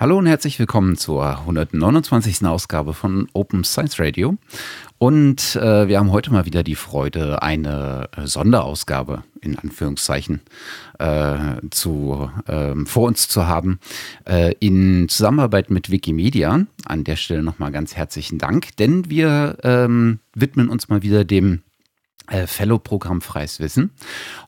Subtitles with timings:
[0.00, 2.46] Hallo und herzlich willkommen zur 129.
[2.46, 4.38] Ausgabe von Open Science Radio.
[4.96, 10.40] Und äh, wir haben heute mal wieder die Freude, eine äh, Sonderausgabe in Anführungszeichen
[10.98, 11.36] äh,
[11.70, 13.78] zu, ähm, vor uns zu haben
[14.24, 16.64] äh, in Zusammenarbeit mit Wikimedia.
[16.86, 21.56] An der Stelle nochmal ganz herzlichen Dank, denn wir ähm, widmen uns mal wieder dem
[21.56, 21.69] äh,
[22.46, 23.90] Fellow-Programm Freies Wissen.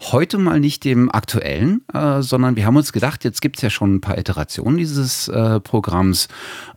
[0.02, 3.70] Heute mal nicht dem aktuellen, äh, sondern wir haben uns gedacht, jetzt gibt es ja
[3.70, 6.28] schon ein paar Iterationen dieses äh, Programms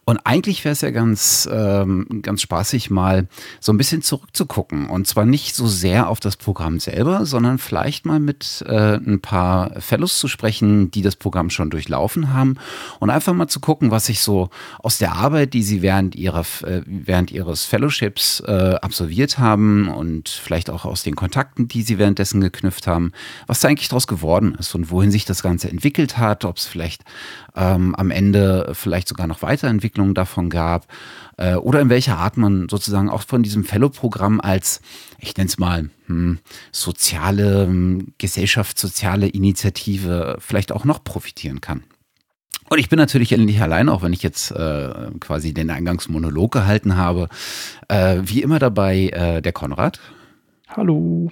[0.08, 3.28] und eigentlich wäre es ja ganz, ähm, ganz spaßig, mal
[3.59, 4.88] so ein bisschen zurückzugucken.
[4.88, 9.20] Und zwar nicht so sehr auf das Programm selber, sondern vielleicht mal mit äh, ein
[9.20, 12.58] paar Fellows zu sprechen, die das Programm schon durchlaufen haben.
[13.00, 16.45] Und einfach mal zu gucken, was sich so aus der Arbeit, die sie während, ihrer,
[16.64, 21.98] äh, während ihres Fellowships äh, absolviert haben und vielleicht auch aus den Kontakten, die sie
[21.98, 23.12] währenddessen geknüpft haben,
[23.48, 26.66] was da eigentlich daraus geworden ist und wohin sich das Ganze entwickelt hat, ob es
[26.66, 27.03] vielleicht
[27.53, 30.88] ähm, am Ende vielleicht sogar noch Weiterentwicklungen davon gab
[31.36, 34.80] äh, oder in welcher Art man sozusagen auch von diesem Fellow-Programm als,
[35.20, 36.39] ich nenne es mal, hm,
[36.72, 41.83] soziale, hm, gesellschaftssoziale Initiative vielleicht auch noch profitieren kann.
[42.67, 44.89] Und ich bin natürlich nicht allein, auch wenn ich jetzt äh,
[45.20, 47.30] quasi den Eingangsmonolog gehalten habe.
[47.89, 50.00] Äh, wie immer dabei äh, der Konrad.
[50.76, 51.31] Hallo.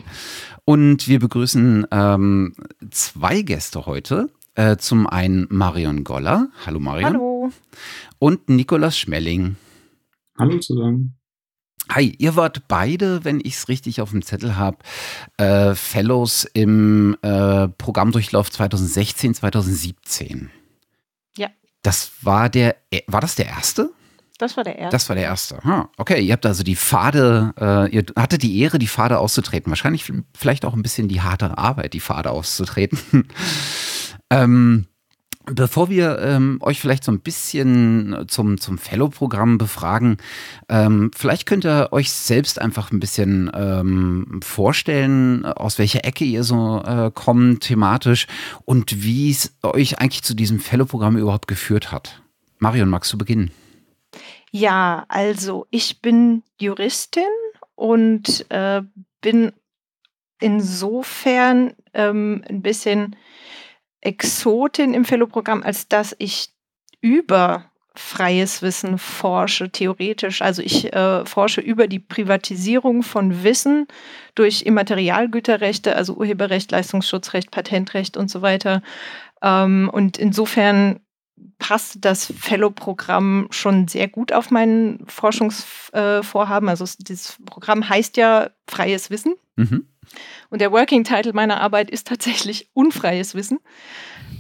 [0.63, 2.55] Und wir begrüßen ähm,
[2.91, 4.29] zwei Gäste heute.
[4.55, 6.49] Äh, zum einen Marion Goller.
[6.65, 7.13] Hallo Marion.
[7.13, 7.51] Hallo.
[8.19, 9.57] Und Nikolas Schmelling.
[10.37, 11.17] Hallo zusammen.
[11.91, 14.77] Hi, ihr wart beide, wenn ich es richtig auf dem Zettel habe,
[15.35, 20.51] äh, Fellows im äh, Programmdurchlauf 2016, 2017.
[21.37, 21.49] Ja.
[21.81, 23.91] Das war der, äh, war das der erste?
[24.43, 24.91] Das war der erste.
[24.91, 25.57] Das war der erste.
[25.63, 29.71] Hm, okay, ihr habt also die Pfade, äh, ihr hattet die Ehre, die Pfade auszutreten.
[29.71, 32.99] Wahrscheinlich vielleicht auch ein bisschen die harte Arbeit, die Pfade auszutreten.
[34.29, 34.87] Ähm,
[35.45, 40.15] Bevor wir ähm, euch vielleicht so ein bisschen zum, zum Fellow-Programm befragen,
[40.69, 46.45] ähm, vielleicht könnt ihr euch selbst einfach ein bisschen ähm, vorstellen, aus welcher Ecke ihr
[46.45, 48.27] so äh, kommt thematisch
[48.63, 52.21] und wie es euch eigentlich zu diesem Fellow-Programm überhaupt geführt hat.
[52.59, 53.51] Marion, magst du beginnen?
[54.55, 57.23] Ja, also ich bin Juristin
[57.73, 58.83] und äh,
[59.19, 59.51] bin
[60.39, 63.15] insofern ähm, ein bisschen
[64.01, 66.49] Exotin im Fellow-Programm, als dass ich
[67.01, 70.43] über freies Wissen forsche, theoretisch.
[70.43, 73.87] Also ich äh, forsche über die Privatisierung von Wissen
[74.35, 78.83] durch Immaterialgüterrechte, also Urheberrecht, Leistungsschutzrecht, Patentrecht und so weiter.
[79.41, 80.99] Ähm, und insofern
[81.57, 86.67] passt das Fellow-Programm schon sehr gut auf mein Forschungsvorhaben.
[86.67, 89.35] Äh, also dieses Programm heißt ja freies Wissen.
[89.55, 89.87] Mhm.
[90.49, 93.59] Und der Working Title meiner Arbeit ist tatsächlich unfreies Wissen.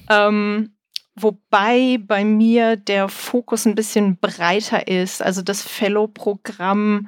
[0.09, 0.73] Ähm,
[1.15, 5.21] wobei bei mir der Fokus ein bisschen breiter ist.
[5.21, 7.07] Also das Fellow-Programm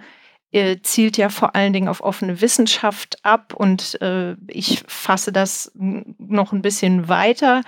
[0.51, 5.71] äh, zielt ja vor allen Dingen auf offene Wissenschaft ab und äh, ich fasse das
[5.75, 7.61] noch ein bisschen weiter.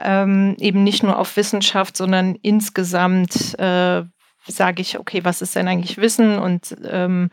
[0.00, 4.02] Ähm, eben nicht nur auf Wissenschaft, sondern insgesamt äh,
[4.46, 7.30] sage ich, okay, was ist denn eigentlich Wissen und ähm,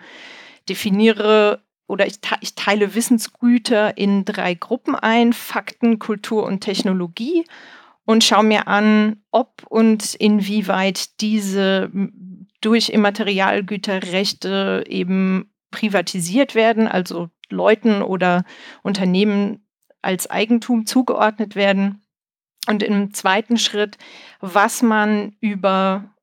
[0.68, 7.46] definiere oder ich, ich teile Wissensgüter in drei Gruppen ein, Fakten, Kultur und Technologie
[8.06, 11.92] und schaue mir an, ob und inwieweit diese
[12.62, 18.44] durch Immaterialgüterrechte eben privatisiert werden, also Leuten oder
[18.84, 19.66] Unternehmen
[20.02, 22.02] als Eigentum zugeordnet werden.
[22.68, 23.98] Und im zweiten Schritt,
[24.42, 26.14] was man über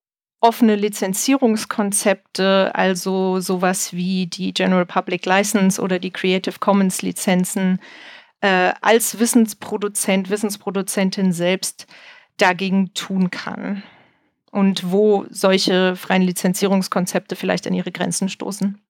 [0.41, 7.81] offene Lizenzierungskonzepte, also sowas wie die General Public License oder die Creative Commons Lizenzen,
[8.41, 11.87] äh, als Wissensproduzent, Wissensproduzentin selbst
[12.37, 13.83] dagegen tun kann.
[14.53, 18.81] Und wo solche freien Lizenzierungskonzepte vielleicht an ihre Grenzen stoßen.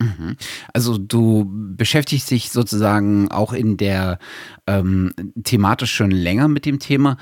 [0.00, 0.36] Mhm.
[0.72, 4.18] Also du beschäftigst dich sozusagen auch in der
[4.66, 5.12] ähm,
[5.44, 7.18] thematisch schon länger mit dem Thema.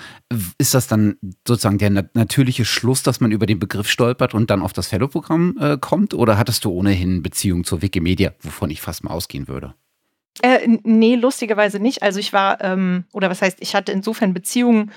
[0.58, 4.50] Ist das dann sozusagen der nat natürliche Schluss, dass man über den Begriff stolpert und
[4.50, 6.14] dann auf das Fellow-Programm äh, kommt?
[6.14, 9.74] Oder hattest du ohnehin Beziehung zur Wikimedia, wovon ich fast mal ausgehen würde?
[10.42, 12.04] Äh, nee, lustigerweise nicht.
[12.04, 14.92] Also ich war, ähm, oder was heißt, ich hatte insofern Beziehungen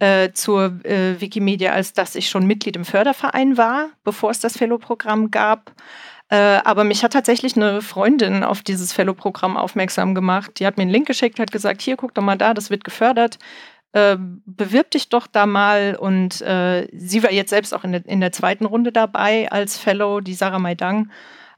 [0.00, 4.58] äh, zur äh, Wikimedia, als dass ich schon Mitglied im Förderverein war, bevor es das
[4.58, 5.72] Fellow-Programm gab.
[6.32, 10.58] Äh, aber mich hat tatsächlich eine Freundin auf dieses Fellow-Programm aufmerksam gemacht.
[10.58, 12.84] Die hat mir einen Link geschickt, hat gesagt, hier, guck doch mal da, das wird
[12.84, 13.38] gefördert.
[13.92, 15.94] Äh, bewirb dich doch da mal.
[15.94, 19.76] Und äh, sie war jetzt selbst auch in der, in der zweiten Runde dabei als
[19.76, 21.10] Fellow, die Sarah Maidang.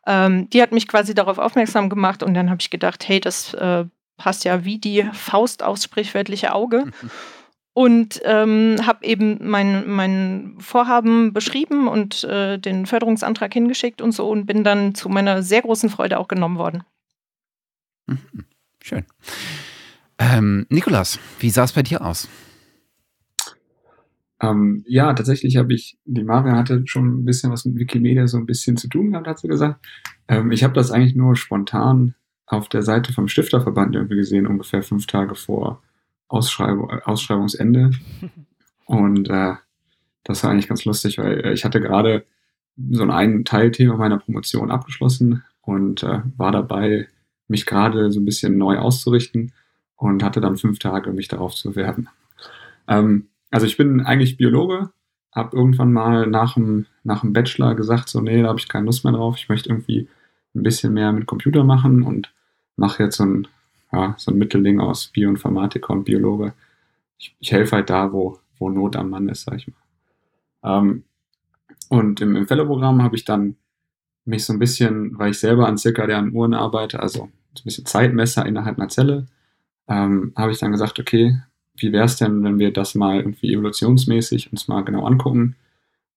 [0.09, 3.55] Ähm, die hat mich quasi darauf aufmerksam gemacht und dann habe ich gedacht, hey, das
[3.55, 3.85] äh,
[4.17, 6.87] passt ja wie die Faust aufs sprichwörtliche Auge.
[7.75, 14.31] und ähm, habe eben mein, mein Vorhaben beschrieben und äh, den Förderungsantrag hingeschickt und so
[14.31, 16.85] und bin dann zu meiner sehr großen Freude auch genommen worden.
[18.07, 18.19] Mhm.
[18.81, 19.05] Schön.
[20.19, 22.29] Ähm, Nikolas, wie sah es bei dir aus?
[24.41, 28.37] Ähm, ja, tatsächlich habe ich, die Maria hatte schon ein bisschen was mit Wikimedia so
[28.37, 29.85] ein bisschen zu tun gehabt, hat sie gesagt.
[30.29, 32.15] Ähm, ich habe das eigentlich nur spontan
[32.47, 35.83] auf der Seite vom Stifterverband irgendwie gesehen, ungefähr fünf Tage vor
[36.29, 37.91] Ausschreibung, Ausschreibungsende.
[38.87, 39.55] Und äh,
[40.25, 42.25] das war eigentlich ganz lustig, weil äh, ich hatte gerade
[42.91, 47.09] so ein Teilthema meiner Promotion abgeschlossen und äh, war dabei,
[47.47, 49.53] mich gerade so ein bisschen neu auszurichten
[49.97, 52.09] und hatte dann fünf Tage, mich darauf zu bewerben.
[52.89, 54.91] Ähm, also ich bin eigentlich Biologe,
[55.33, 58.87] habe irgendwann mal nach dem, nach dem Bachelor gesagt, so nee, da habe ich keine
[58.87, 60.09] Lust mehr drauf, ich möchte irgendwie
[60.55, 62.33] ein bisschen mehr mit Computer machen und
[62.77, 63.49] mache jetzt so ein
[63.95, 66.53] ja, so ein Mittelding aus Bioinformatiker und Biologe.
[67.19, 70.79] Ich, ich helfe halt da, wo, wo Not am Mann ist, sag ich mal.
[70.79, 71.05] Ähm,
[71.89, 73.57] und im, im Fellow-Programm habe ich dann
[74.25, 77.19] mich so ein bisschen, weil ich selber an zirkadianen Uhren arbeite, also
[77.55, 79.27] so ein bisschen Zeitmesser innerhalb einer Zelle,
[79.87, 81.39] ähm, habe ich dann gesagt, okay,
[81.77, 85.57] wie wäre es denn, wenn wir das mal irgendwie evolutionsmäßig uns mal genau angucken?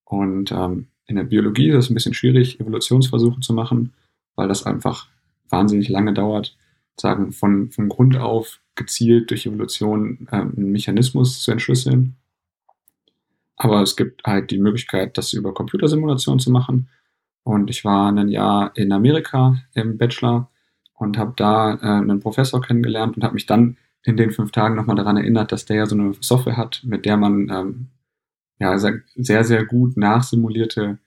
[0.06, 3.94] Und ähm, in der Biologie ist es ein bisschen schwierig, Evolutionsversuche zu machen,
[4.36, 5.08] weil das einfach
[5.50, 6.56] wahnsinnig lange dauert
[7.00, 12.16] sagen, von, von Grund auf gezielt durch Evolution ähm, einen Mechanismus zu entschlüsseln.
[13.56, 16.90] Aber es gibt halt die Möglichkeit, das über Computersimulation zu machen.
[17.44, 20.50] Und ich war ein Jahr in Amerika im Bachelor
[20.94, 24.76] und habe da äh, einen Professor kennengelernt und habe mich dann in den fünf Tagen
[24.76, 27.88] nochmal daran erinnert, dass der ja so eine Software hat, mit der man ähm,
[28.60, 30.98] ja sehr, sehr gut nachsimulierte,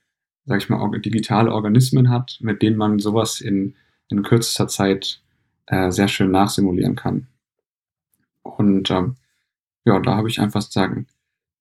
[0.45, 3.75] sag ich mal, digitale Organismen hat, mit denen man sowas in,
[4.09, 5.21] in kürzester Zeit
[5.71, 7.27] äh, sehr schön nachsimulieren kann.
[8.43, 9.15] Und ähm,
[9.85, 11.07] ja, da habe ich einfach sozusagen ein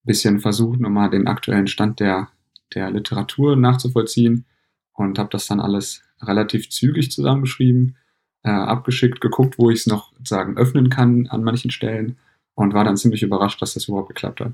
[0.04, 2.28] bisschen versucht, nochmal den aktuellen Stand der,
[2.74, 4.46] der Literatur nachzuvollziehen
[4.92, 7.96] und habe das dann alles relativ zügig zusammengeschrieben,
[8.42, 12.18] äh, abgeschickt, geguckt, wo ich es noch sozusagen öffnen kann an manchen Stellen
[12.54, 14.52] und war dann ziemlich überrascht, dass das überhaupt geklappt hat.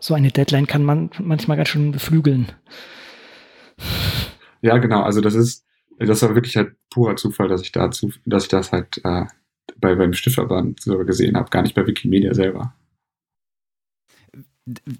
[0.00, 2.50] So eine Deadline kann man manchmal ganz schön beflügeln.
[4.62, 5.02] Ja, genau.
[5.02, 5.64] Also das ist,
[6.06, 9.24] das war wirklich halt purer Zufall, dass ich dazu, dass ich das halt äh,
[9.76, 12.74] bei, beim Stifterband so gesehen habe, gar nicht bei Wikimedia selber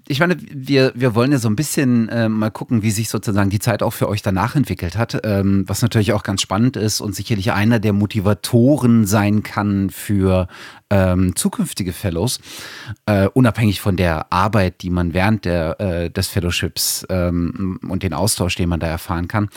[0.09, 3.49] ich meine, wir, wir wollen ja so ein bisschen äh, mal gucken, wie sich sozusagen
[3.49, 6.99] die Zeit auch für euch danach entwickelt hat, ähm, was natürlich auch ganz spannend ist
[6.99, 10.49] und sicherlich einer der Motivatoren sein kann für
[10.89, 12.39] ähm, zukünftige Fellows,
[13.05, 18.13] äh, unabhängig von der Arbeit, die man während der, äh, des Fellowships ähm, und den
[18.13, 19.49] Austausch, den man da erfahren kann.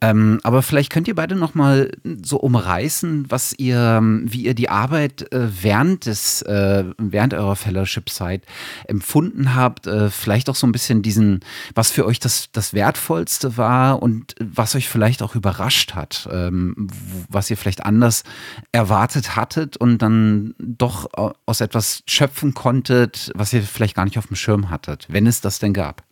[0.00, 1.92] Ähm, aber vielleicht könnt ihr beide noch mal
[2.22, 8.42] so umreißen, was ihr, wie ihr die Arbeit äh, während des, äh, während eurer Fellowship-Zeit
[8.86, 9.51] empfunden habt.
[9.86, 11.40] Äh, vielleicht auch so ein bisschen diesen,
[11.74, 16.88] was für euch das, das Wertvollste war und was euch vielleicht auch überrascht hat, ähm,
[17.28, 18.24] was ihr vielleicht anders
[18.72, 21.10] erwartet hattet und dann doch
[21.46, 25.40] aus etwas schöpfen konntet, was ihr vielleicht gar nicht auf dem Schirm hattet, wenn es
[25.40, 26.02] das denn gab.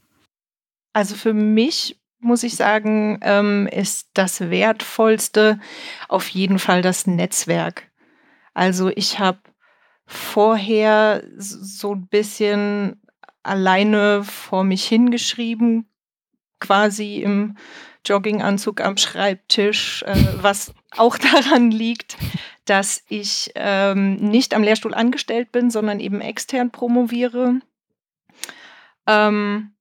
[0.92, 5.58] Also für mich muss ich sagen, ähm, ist das Wertvollste
[6.08, 7.90] auf jeden Fall das Netzwerk.
[8.52, 9.38] Also ich habe
[10.06, 12.99] vorher so ein bisschen
[13.42, 15.88] alleine vor mich hingeschrieben,
[16.60, 17.56] quasi im
[18.04, 22.16] Jogginganzug am Schreibtisch, äh, was auch daran liegt,
[22.64, 27.60] dass ich ähm, nicht am Lehrstuhl angestellt bin, sondern eben extern promoviere.
[29.06, 29.72] Ähm,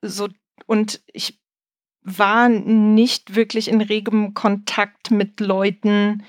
[0.00, 0.28] so
[0.66, 1.40] und ich
[2.02, 6.24] war nicht wirklich in regem Kontakt mit Leuten,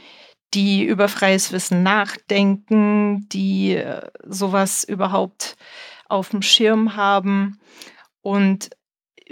[0.54, 5.56] die über freies Wissen nachdenken, die äh, sowas überhaupt
[6.14, 7.60] auf dem Schirm haben.
[8.22, 8.70] Und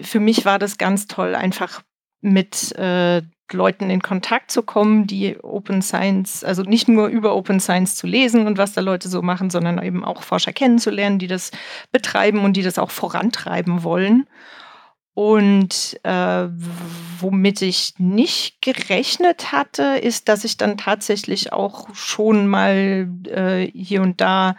[0.02, 1.82] für mich war das ganz toll, einfach
[2.22, 3.22] mit äh,
[3.54, 8.08] Leuten in Kontakt zu kommen, die Open Science, also nicht nur über Open Science zu
[8.08, 11.52] lesen und was da Leute so machen, sondern eben auch Forscher kennenzulernen, die das
[11.92, 14.28] betreiben und die das auch vorantreiben wollen.
[15.14, 16.48] Und äh,
[17.20, 24.02] womit ich nicht gerechnet hatte, ist, dass ich dann tatsächlich auch schon mal äh, hier
[24.02, 24.56] und da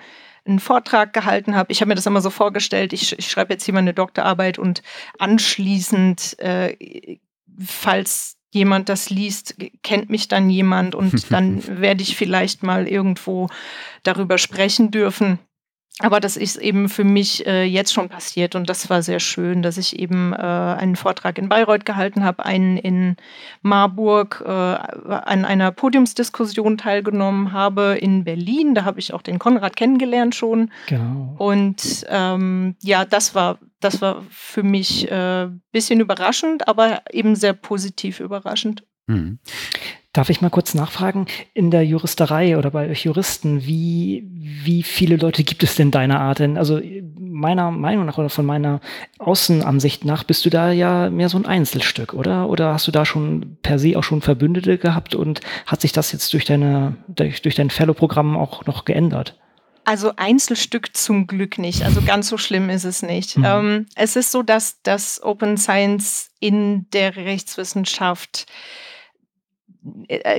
[0.46, 1.70] einen Vortrag gehalten habe.
[1.72, 4.82] Ich habe mir das immer so vorgestellt, ich, ich schreibe jetzt hier meine Doktorarbeit und
[5.18, 7.18] anschließend, äh,
[7.64, 13.48] falls jemand das liest, kennt mich dann jemand und dann werde ich vielleicht mal irgendwo
[14.02, 15.38] darüber sprechen dürfen.
[15.98, 19.62] Aber das ist eben für mich äh, jetzt schon passiert und das war sehr schön,
[19.62, 23.16] dass ich eben äh, einen Vortrag in Bayreuth gehalten habe, einen in
[23.60, 28.74] Marburg äh, an einer Podiumsdiskussion teilgenommen habe in Berlin.
[28.74, 30.70] Da habe ich auch den Konrad kennengelernt schon.
[30.86, 31.34] Genau.
[31.38, 37.34] Und ähm, ja, das war das war für mich ein äh, bisschen überraschend, aber eben
[37.36, 38.84] sehr positiv überraschend.
[39.06, 39.40] Mhm.
[40.12, 45.16] Darf ich mal kurz nachfragen, in der Juristerei oder bei euch Juristen, wie, wie viele
[45.16, 46.38] Leute gibt es denn deiner Art?
[46.38, 46.80] Denn also
[47.18, 48.80] meiner Meinung nach oder von meiner
[49.18, 52.50] Außenansicht nach bist du da ja mehr so ein Einzelstück, oder?
[52.50, 56.12] Oder hast du da schon per se auch schon Verbündete gehabt und hat sich das
[56.12, 59.38] jetzt durch deine, durch, durch dein Fellow-Programm auch noch geändert?
[59.84, 61.84] Also Einzelstück zum Glück nicht.
[61.84, 63.38] Also ganz so schlimm ist es nicht.
[63.38, 63.44] Mhm.
[63.44, 68.46] Ähm, es ist so, dass das Open Science in der Rechtswissenschaft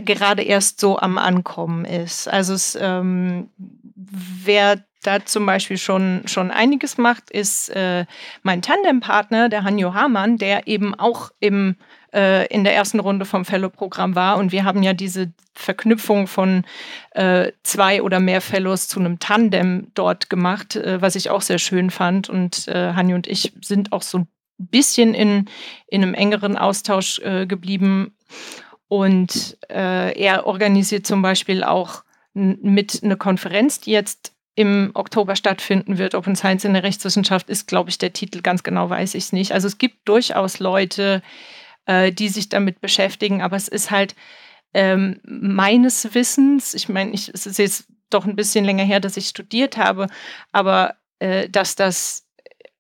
[0.01, 2.27] gerade erst so am Ankommen ist.
[2.27, 3.49] Also es, ähm,
[3.95, 8.05] wer da zum Beispiel schon, schon einiges macht, ist äh,
[8.41, 11.75] mein Tandempartner, der Hanjo Hamann, der eben auch im,
[12.13, 14.37] äh, in der ersten Runde vom Fellow-Programm war.
[14.37, 16.63] Und wir haben ja diese Verknüpfung von
[17.11, 21.59] äh, zwei oder mehr Fellows zu einem Tandem dort gemacht, äh, was ich auch sehr
[21.59, 22.29] schön fand.
[22.29, 25.49] Und äh, Hanjo und ich sind auch so ein bisschen in,
[25.87, 28.15] in einem engeren Austausch äh, geblieben.
[28.93, 32.03] Und äh, er organisiert zum Beispiel auch
[32.35, 36.13] mit einer Konferenz, die jetzt im Oktober stattfinden wird.
[36.13, 38.43] Open Science in der Rechtswissenschaft ist, glaube ich, der Titel.
[38.43, 39.51] Ganz genau weiß ich es nicht.
[39.51, 41.23] Also es gibt durchaus Leute,
[41.87, 44.13] äh, die sich damit beschäftigen, aber es ist halt
[44.75, 49.27] ähm, meines Wissens, ich meine, es ist jetzt doch ein bisschen länger her, dass ich
[49.27, 50.05] studiert habe,
[50.51, 52.27] aber äh, dass das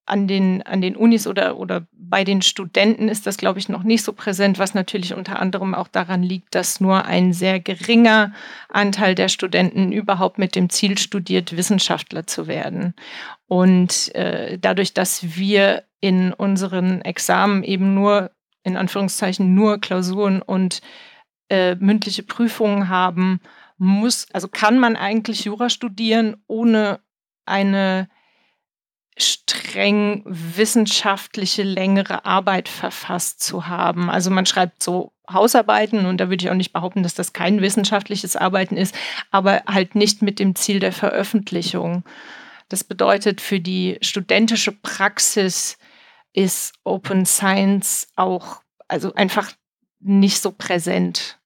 [0.05, 3.83] an den, an den Unis oder, oder bei den Studenten ist das, glaube ich, noch
[3.83, 8.33] nicht so präsent, was natürlich unter anderem auch daran liegt, dass nur ein sehr geringer
[8.69, 12.93] Anteil der Studenten überhaupt mit dem Ziel studiert, Wissenschaftler zu werden.
[13.47, 18.31] Und äh, dadurch, dass wir in unseren Examen eben nur,
[18.63, 20.81] in Anführungszeichen, nur Klausuren und
[21.49, 23.39] äh, mündliche Prüfungen haben,
[23.77, 26.99] muss, also kann man eigentlich Jura studieren, ohne
[27.45, 28.09] eine
[29.17, 34.09] streng wissenschaftliche längere Arbeit verfasst zu haben.
[34.09, 37.61] Also man schreibt so Hausarbeiten und da würde ich auch nicht behaupten, dass das kein
[37.61, 38.95] wissenschaftliches Arbeiten ist,
[39.31, 42.03] aber halt nicht mit dem Ziel der Veröffentlichung.
[42.69, 45.77] Das bedeutet, für die studentische Praxis
[46.33, 49.51] ist Open Science auch also einfach
[49.99, 51.39] nicht so präsent.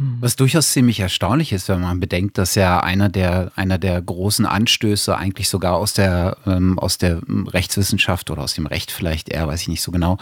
[0.00, 0.16] Hm.
[0.20, 4.46] Was durchaus ziemlich erstaunlich ist, wenn man bedenkt, dass ja einer der, einer der großen
[4.46, 9.46] Anstöße eigentlich sogar aus der, ähm, aus der Rechtswissenschaft oder aus dem Recht vielleicht eher,
[9.46, 10.16] weiß ich nicht so genau,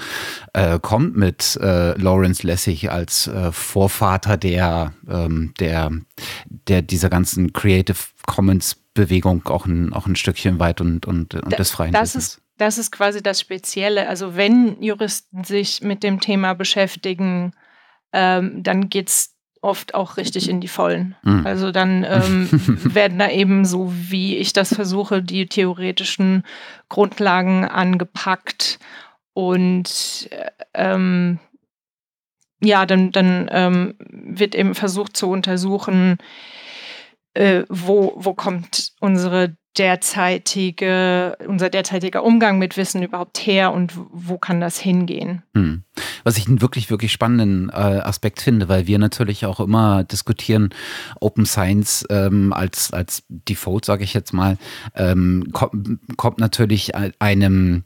[0.52, 5.92] äh, kommt mit äh, Lawrence Lessig als äh, Vorvater der, ähm, der,
[6.48, 11.56] der dieser ganzen Creative Commons Bewegung auch ein, auch ein Stückchen weit und, und, und
[11.56, 14.08] des freien das Ist, das ist quasi das Spezielle.
[14.08, 17.52] Also wenn Juristen sich mit dem Thema beschäftigen,
[18.12, 19.37] ähm, dann geht es
[19.68, 21.14] oft auch richtig in die Vollen.
[21.22, 21.46] Mhm.
[21.46, 22.48] Also dann ähm,
[22.94, 26.42] werden da eben so, wie ich das versuche, die theoretischen
[26.88, 28.78] Grundlagen angepackt
[29.34, 31.38] und äh, ähm,
[32.60, 36.18] ja, dann, dann ähm, wird eben versucht zu untersuchen,
[37.34, 44.38] äh, wo, wo kommt unsere derzeitige, unser derzeitiger Umgang mit Wissen überhaupt her und wo
[44.38, 45.42] kann das hingehen?
[45.54, 45.82] Hm.
[46.24, 50.70] Was ich einen wirklich, wirklich spannenden äh, Aspekt finde, weil wir natürlich auch immer diskutieren,
[51.20, 54.58] Open Science ähm, als, als Default, sage ich jetzt mal,
[54.94, 57.84] ähm, kommt, kommt natürlich einem,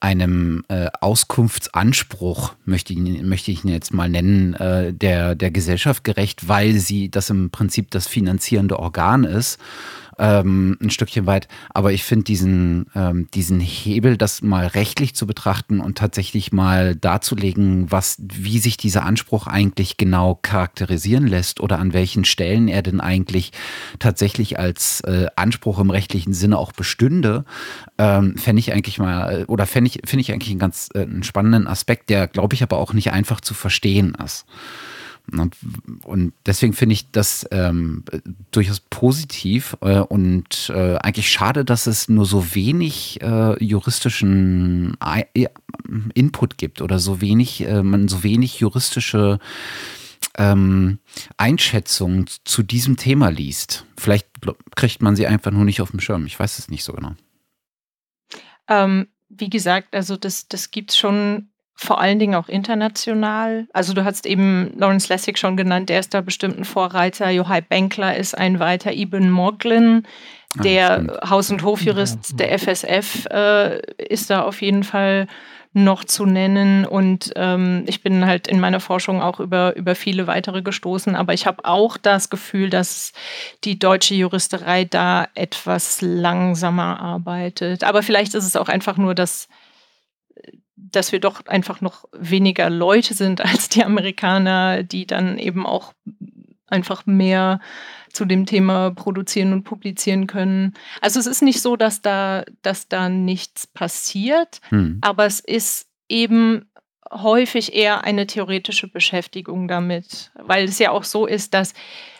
[0.00, 6.04] einem äh, Auskunftsanspruch, möchte ich, möchte ich ihn jetzt mal nennen, äh, der, der Gesellschaft
[6.04, 9.58] gerecht, weil sie das im Prinzip das finanzierende Organ ist
[10.18, 11.48] ähm, ein Stückchen weit.
[11.70, 16.96] Aber ich finde diesen, ähm, diesen Hebel, das mal rechtlich zu betrachten und tatsächlich mal
[16.96, 22.82] darzulegen, was, wie sich dieser Anspruch eigentlich genau charakterisieren lässt oder an welchen Stellen er
[22.82, 23.52] denn eigentlich
[23.98, 27.44] tatsächlich als äh, Anspruch im rechtlichen Sinne auch bestünde,
[27.98, 31.22] ähm, fände ich eigentlich mal, oder fände ich, finde ich eigentlich einen ganz äh, einen
[31.22, 34.46] spannenden Aspekt, der, glaube ich, aber auch nicht einfach zu verstehen ist.
[36.04, 38.04] Und deswegen finde ich das ähm,
[38.50, 45.48] durchaus positiv äh, und äh, eigentlich schade, dass es nur so wenig äh, juristischen I
[46.14, 49.38] Input gibt oder so wenig, äh, man so wenig juristische
[50.36, 50.98] ähm,
[51.36, 53.86] Einschätzungen zu diesem Thema liest.
[53.96, 54.28] Vielleicht
[54.74, 56.26] kriegt man sie einfach nur nicht auf dem Schirm.
[56.26, 57.14] Ich weiß es nicht so genau.
[58.68, 61.48] Ähm, wie gesagt, also das, das gibt es schon
[61.82, 63.66] vor allen Dingen auch international.
[63.72, 67.30] Also du hast eben Lawrence Lessig schon genannt, der ist da bestimmt ein Vorreiter.
[67.30, 68.92] Johai Benkler ist ein weiter.
[68.92, 70.06] Ibn Moglin
[70.62, 75.26] der Haus- und Hofjurist der FSF äh, ist da auf jeden Fall
[75.74, 76.84] noch zu nennen.
[76.84, 81.16] Und ähm, ich bin halt in meiner Forschung auch über, über viele weitere gestoßen.
[81.16, 83.12] Aber ich habe auch das Gefühl, dass
[83.64, 87.84] die deutsche Juristerei da etwas langsamer arbeitet.
[87.84, 89.48] Aber vielleicht ist es auch einfach nur, dass,
[90.90, 95.92] dass wir doch einfach noch weniger Leute sind als die Amerikaner, die dann eben auch
[96.66, 97.60] einfach mehr
[98.12, 100.74] zu dem Thema produzieren und publizieren können.
[101.00, 104.98] Also es ist nicht so, dass da, dass da nichts passiert, hm.
[105.00, 106.66] aber es ist eben
[107.10, 111.74] häufig eher eine theoretische Beschäftigung damit, weil es ja auch so ist, dass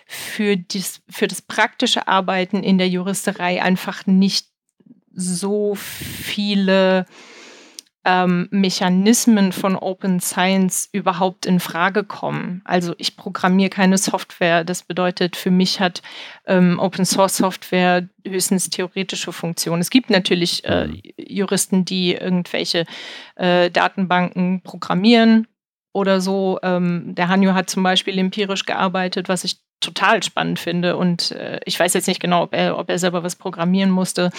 [0.06, 4.48] für, dies, für das praktische Arbeiten in der Juristerei einfach nicht
[5.14, 7.06] so viele
[8.04, 12.62] ähm, Mechanismen von Open Science überhaupt in Frage kommen.
[12.64, 14.64] Also ich programmiere keine Software.
[14.64, 16.02] Das bedeutet, für mich hat
[16.46, 19.80] ähm, Open Source Software höchstens theoretische Funktionen.
[19.80, 21.00] Es gibt natürlich äh, mhm.
[21.16, 22.86] Juristen, die irgendwelche
[23.36, 25.46] äh, Datenbanken programmieren
[25.92, 26.58] oder so.
[26.62, 30.96] Ähm, der Hanjo hat zum Beispiel empirisch gearbeitet, was ich total spannend finde.
[30.96, 34.30] Und äh, ich weiß jetzt nicht genau, ob er, ob er selber was programmieren musste,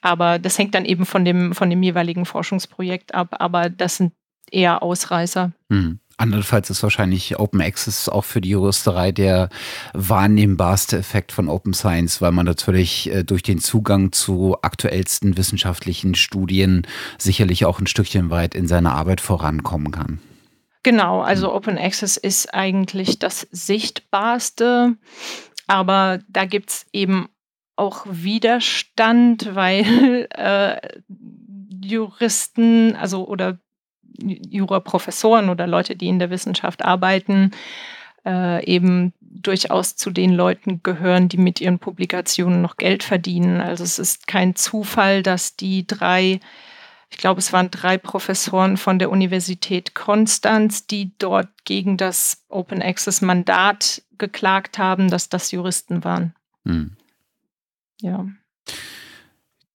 [0.00, 3.36] aber das hängt dann eben von dem, von dem jeweiligen Forschungsprojekt ab.
[3.38, 4.12] Aber das sind
[4.50, 5.52] eher Ausreißer.
[5.70, 6.00] Hm.
[6.18, 9.50] Andernfalls ist wahrscheinlich Open Access auch für die Juristerei der
[9.94, 16.16] wahrnehmbarste Effekt von Open Science, weil man natürlich äh, durch den Zugang zu aktuellsten wissenschaftlichen
[16.16, 16.86] Studien
[17.18, 20.18] sicherlich auch ein Stückchen weit in seiner Arbeit vorankommen kann.
[20.82, 24.96] Genau, also Open Access ist eigentlich das Sichtbarste,
[25.66, 27.28] aber da gibt es eben
[27.76, 30.76] auch Widerstand, weil äh,
[31.82, 33.58] Juristen, also oder
[34.20, 37.52] Juraprofessoren oder Leute, die in der Wissenschaft arbeiten,
[38.26, 43.60] äh, eben durchaus zu den Leuten gehören, die mit ihren Publikationen noch Geld verdienen.
[43.60, 46.40] Also es ist kein Zufall, dass die drei
[47.10, 52.82] ich glaube, es waren drei Professoren von der Universität Konstanz, die dort gegen das Open
[52.82, 56.34] Access Mandat geklagt haben, dass das Juristen waren.
[56.64, 56.96] Hm.
[58.00, 58.26] Ja.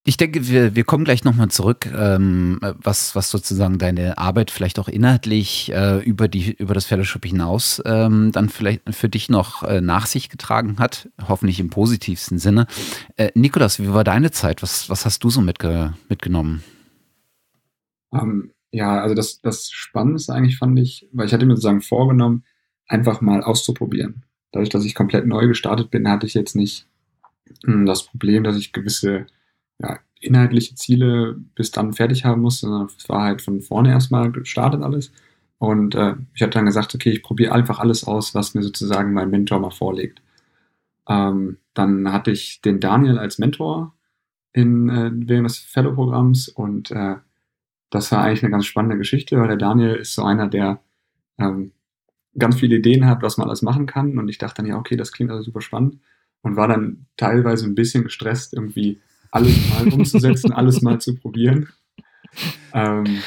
[0.06, 4.78] Ich denke, wir, wir kommen gleich nochmal zurück, ähm, was, was sozusagen deine Arbeit vielleicht
[4.78, 9.64] auch inhaltlich äh, über, die, über das Fellowship hinaus ähm, dann vielleicht für dich noch
[9.64, 12.68] äh, nach sich getragen hat, hoffentlich im positivsten Sinne.
[13.16, 14.62] Äh, Nikolas, wie war deine Zeit?
[14.62, 16.64] Was, was hast du so mitge mitgenommen?
[18.14, 22.44] Ähm, ja, also das, das Spannendste eigentlich fand ich, weil ich hatte mir sozusagen vorgenommen,
[22.88, 24.24] einfach mal auszuprobieren.
[24.52, 26.88] Dadurch, dass ich komplett neu gestartet bin, hatte ich jetzt nicht
[27.66, 29.28] hm, das Problem, dass ich gewisse
[29.80, 34.32] ja, inhaltliche Ziele bis dann fertig haben musste, sondern es war halt von vorne erstmal
[34.32, 35.12] gestartet alles.
[35.58, 39.14] Und äh, ich habe dann gesagt, okay, ich probiere einfach alles aus, was mir sozusagen
[39.14, 40.22] mein Mentor mal vorlegt.
[41.08, 43.94] Ähm, dann hatte ich den Daniel als Mentor
[44.52, 47.16] in, äh, während des Fellow-Programms und äh,
[47.94, 50.82] das war eigentlich eine ganz spannende Geschichte, weil der Daniel ist so einer, der
[51.38, 51.74] ähm,
[52.38, 54.18] ganz viele Ideen hat, was man alles machen kann.
[54.18, 56.00] Und ich dachte dann, ja, okay, das klingt also super spannend.
[56.42, 61.70] Und war dann teilweise ein bisschen gestresst, irgendwie alles mal umzusetzen, alles mal zu probieren.
[62.74, 63.22] Ähm,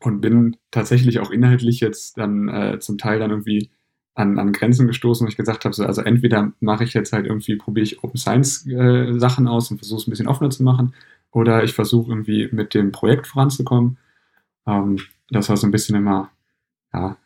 [0.00, 3.70] und bin tatsächlich auch inhaltlich jetzt dann äh, zum Teil dann irgendwie
[4.14, 7.26] an, an Grenzen gestoßen, wo ich gesagt habe, so, also entweder mache ich jetzt halt
[7.26, 10.62] irgendwie, probiere ich Open Science äh, Sachen aus und versuche es ein bisschen offener zu
[10.62, 10.92] machen,
[11.32, 13.98] oder ich versuche irgendwie mit dem Projekt voranzukommen.
[14.66, 14.98] Ähm,
[15.30, 16.30] das war so ein bisschen immer,
[16.92, 17.16] ja,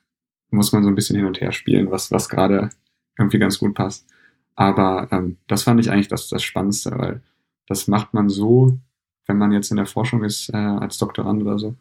[0.50, 2.70] muss man so ein bisschen hin und her spielen, was, was gerade
[3.18, 4.06] irgendwie ganz gut passt.
[4.54, 7.22] Aber ähm, das fand ich eigentlich das, das Spannendste, weil
[7.66, 8.78] das macht man so,
[9.26, 11.74] wenn man jetzt in der Forschung ist, äh, als Doktorand oder so,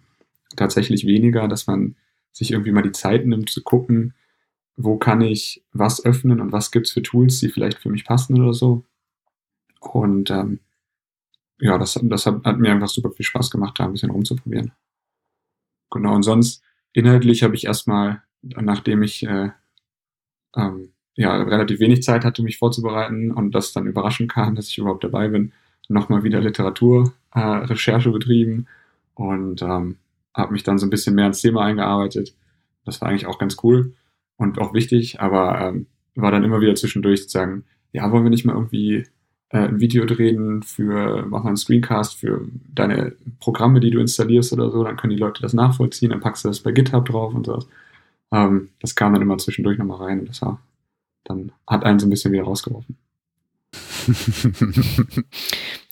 [0.56, 1.96] tatsächlich weniger, dass man
[2.32, 4.14] sich irgendwie mal die Zeit nimmt zu gucken,
[4.76, 8.42] wo kann ich was öffnen und was gibt's für Tools, die vielleicht für mich passen
[8.42, 8.84] oder so.
[9.80, 10.60] Und ähm,
[11.60, 14.72] ja, das, das hat, hat, mir einfach super viel Spaß gemacht, da ein bisschen rumzuprobieren.
[15.92, 16.62] Genau, und sonst
[16.94, 19.52] inhaltlich habe ich erstmal, nachdem ich äh,
[20.56, 24.78] ähm, ja, relativ wenig Zeit hatte, mich vorzubereiten und das dann überraschend kam, dass ich
[24.78, 25.54] überhaupt dabei bin,
[25.88, 28.68] nochmal wieder Literaturrecherche äh, betrieben
[29.14, 29.98] und ähm,
[30.34, 32.36] habe mich dann so ein bisschen mehr ins Thema eingearbeitet.
[32.84, 33.94] Das war eigentlich auch ganz cool
[34.36, 37.64] und auch wichtig, aber ähm, war dann immer wieder zwischendurch zu sagen,
[37.94, 39.06] ja, wollen wir nicht mal irgendwie
[39.50, 44.54] äh, ein Video drehen für, mach mal einen Screencast für deine Programme, die du installierst
[44.54, 47.34] oder so, dann können die Leute das nachvollziehen, dann packst du das bei GitHub drauf
[47.34, 47.68] und sowas.
[48.32, 50.60] Ähm, das kam dann immer zwischendurch nochmal rein und das war,
[51.24, 52.98] dann hat einen so ein bisschen wieder rausgeworfen.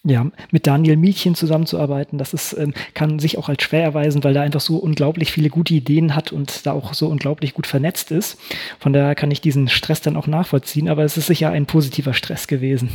[0.03, 4.35] ja, mit Daniel Mietchen zusammenzuarbeiten, das ist, ähm, kann sich auch als schwer erweisen, weil
[4.35, 8.11] er einfach so unglaublich viele gute Ideen hat und da auch so unglaublich gut vernetzt
[8.11, 8.39] ist.
[8.79, 12.13] Von daher kann ich diesen Stress dann auch nachvollziehen, aber es ist sicher ein positiver
[12.13, 12.89] Stress gewesen.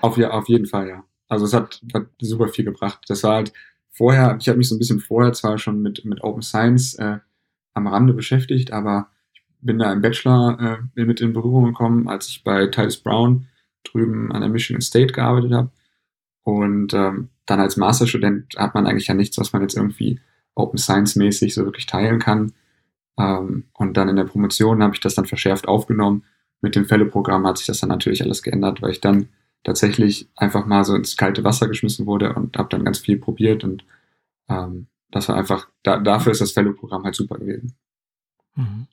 [0.00, 1.04] Auf, auf jeden Fall, ja.
[1.28, 3.00] Also es hat, hat super viel gebracht.
[3.08, 3.52] Das war halt
[3.90, 7.18] vorher, ich habe mich so ein bisschen vorher zwar schon mit, mit Open Science äh,
[7.74, 12.28] am Rande beschäftigt, aber ich bin da im Bachelor äh, mit in Berührung gekommen, als
[12.28, 13.46] ich bei Titus Brown
[13.84, 15.70] drüben an der Michigan State gearbeitet habe.
[16.42, 20.20] Und ähm, dann als Masterstudent hat man eigentlich ja nichts, was man jetzt irgendwie
[20.54, 22.52] Open Science mäßig so wirklich teilen kann.
[23.18, 26.24] Ähm, und dann in der Promotion habe ich das dann verschärft aufgenommen.
[26.60, 29.28] Mit dem Fälle-Programm hat sich das dann natürlich alles geändert, weil ich dann
[29.64, 33.64] tatsächlich einfach mal so ins kalte Wasser geschmissen wurde und habe dann ganz viel probiert
[33.64, 33.84] und
[34.48, 37.74] ähm, das war einfach, da, dafür ist das Fellow-Programm halt super gewesen.
[38.54, 38.86] Mhm.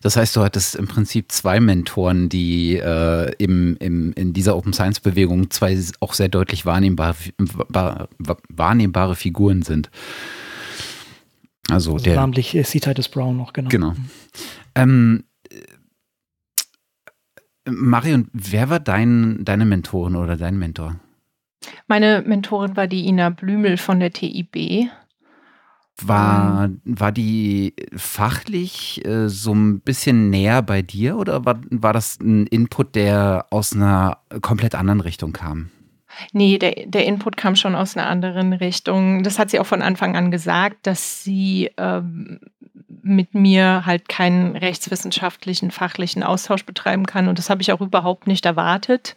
[0.00, 4.72] Das heißt, du hattest im Prinzip zwei Mentoren, die äh, im, im, in dieser Open
[4.72, 7.16] Science Bewegung zwei auch sehr deutlich wahrnehmbare,
[8.48, 9.90] wahrnehmbare Figuren sind.
[11.68, 12.16] Also, also der.
[12.16, 12.62] Namentlich äh.
[12.62, 13.68] Titus Brown noch, genau.
[13.68, 13.94] Genau.
[14.74, 15.24] Ähm,
[17.70, 20.96] Marion, wer war dein, deine Mentorin oder dein Mentor?
[21.86, 24.88] Meine Mentorin war die Ina Blümel von der TIB.
[26.00, 26.80] War, ähm.
[26.84, 32.46] war die fachlich äh, so ein bisschen näher bei dir oder war, war das ein
[32.46, 35.70] Input, der aus einer komplett anderen Richtung kam?
[36.32, 39.22] Nee, der, der Input kam schon aus einer anderen Richtung.
[39.22, 42.40] Das hat sie auch von Anfang an gesagt, dass sie ähm,
[43.02, 47.28] mit mir halt keinen rechtswissenschaftlichen, fachlichen Austausch betreiben kann.
[47.28, 49.16] Und das habe ich auch überhaupt nicht erwartet.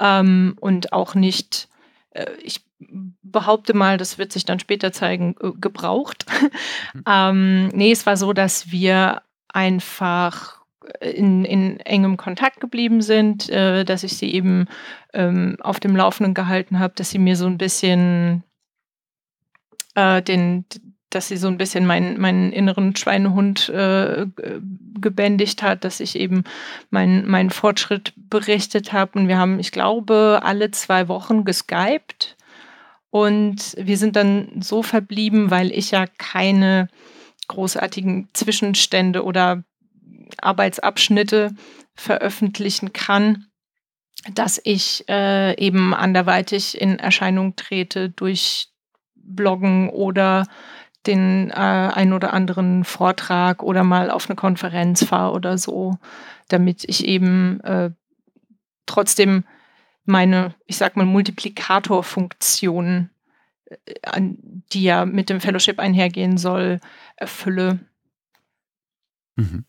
[0.00, 1.68] Ähm, und auch nicht,
[2.10, 6.26] äh, ich behaupte mal, das wird sich dann später zeigen, äh, gebraucht.
[6.94, 7.02] Mhm.
[7.06, 10.58] ähm, nee, es war so, dass wir einfach
[11.00, 14.66] in, in engem Kontakt geblieben sind, äh, dass ich sie eben
[15.18, 18.44] ähm, auf dem Laufenden gehalten habe, dass sie mir so ein bisschen
[19.96, 20.64] äh, den,
[21.10, 24.26] dass sie so ein bisschen meinen, meinen inneren Schweinehund äh,
[25.00, 26.44] gebändigt hat, dass ich eben
[26.90, 29.18] meinen, meinen Fortschritt berichtet habe.
[29.18, 32.36] Und wir haben, ich glaube, alle zwei Wochen geskypt.
[33.10, 36.88] Und wir sind dann so verblieben, weil ich ja keine
[37.48, 39.64] großartigen Zwischenstände oder
[40.40, 41.54] Arbeitsabschnitte
[41.94, 43.47] veröffentlichen kann,
[44.34, 48.68] dass ich äh, eben anderweitig in Erscheinung trete durch
[49.14, 50.46] Bloggen oder
[51.06, 55.96] den äh, ein oder anderen Vortrag oder mal auf eine Konferenz fahre oder so,
[56.48, 57.90] damit ich eben äh,
[58.86, 59.44] trotzdem
[60.04, 63.10] meine, ich sag mal, Multiplikatorfunktion,
[63.66, 63.76] äh,
[64.72, 66.80] die ja mit dem Fellowship einhergehen soll,
[67.16, 67.78] erfülle.
[69.36, 69.64] Mhm.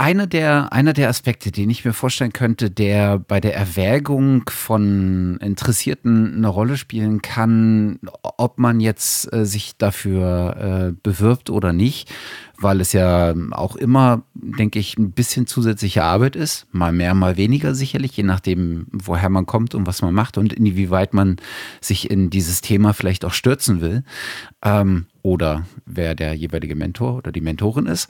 [0.00, 5.36] Einer der, einer der Aspekte, den ich mir vorstellen könnte, der bei der Erwägung von
[5.42, 12.10] Interessierten eine Rolle spielen kann, ob man jetzt äh, sich dafür äh, bewirbt oder nicht,
[12.58, 17.36] weil es ja auch immer, denke ich, ein bisschen zusätzliche Arbeit ist, mal mehr, mal
[17.36, 21.36] weniger sicherlich, je nachdem, woher man kommt und was man macht und inwieweit man
[21.82, 24.02] sich in dieses Thema vielleicht auch stürzen will
[24.64, 28.08] ähm, oder wer der jeweilige Mentor oder die Mentorin ist.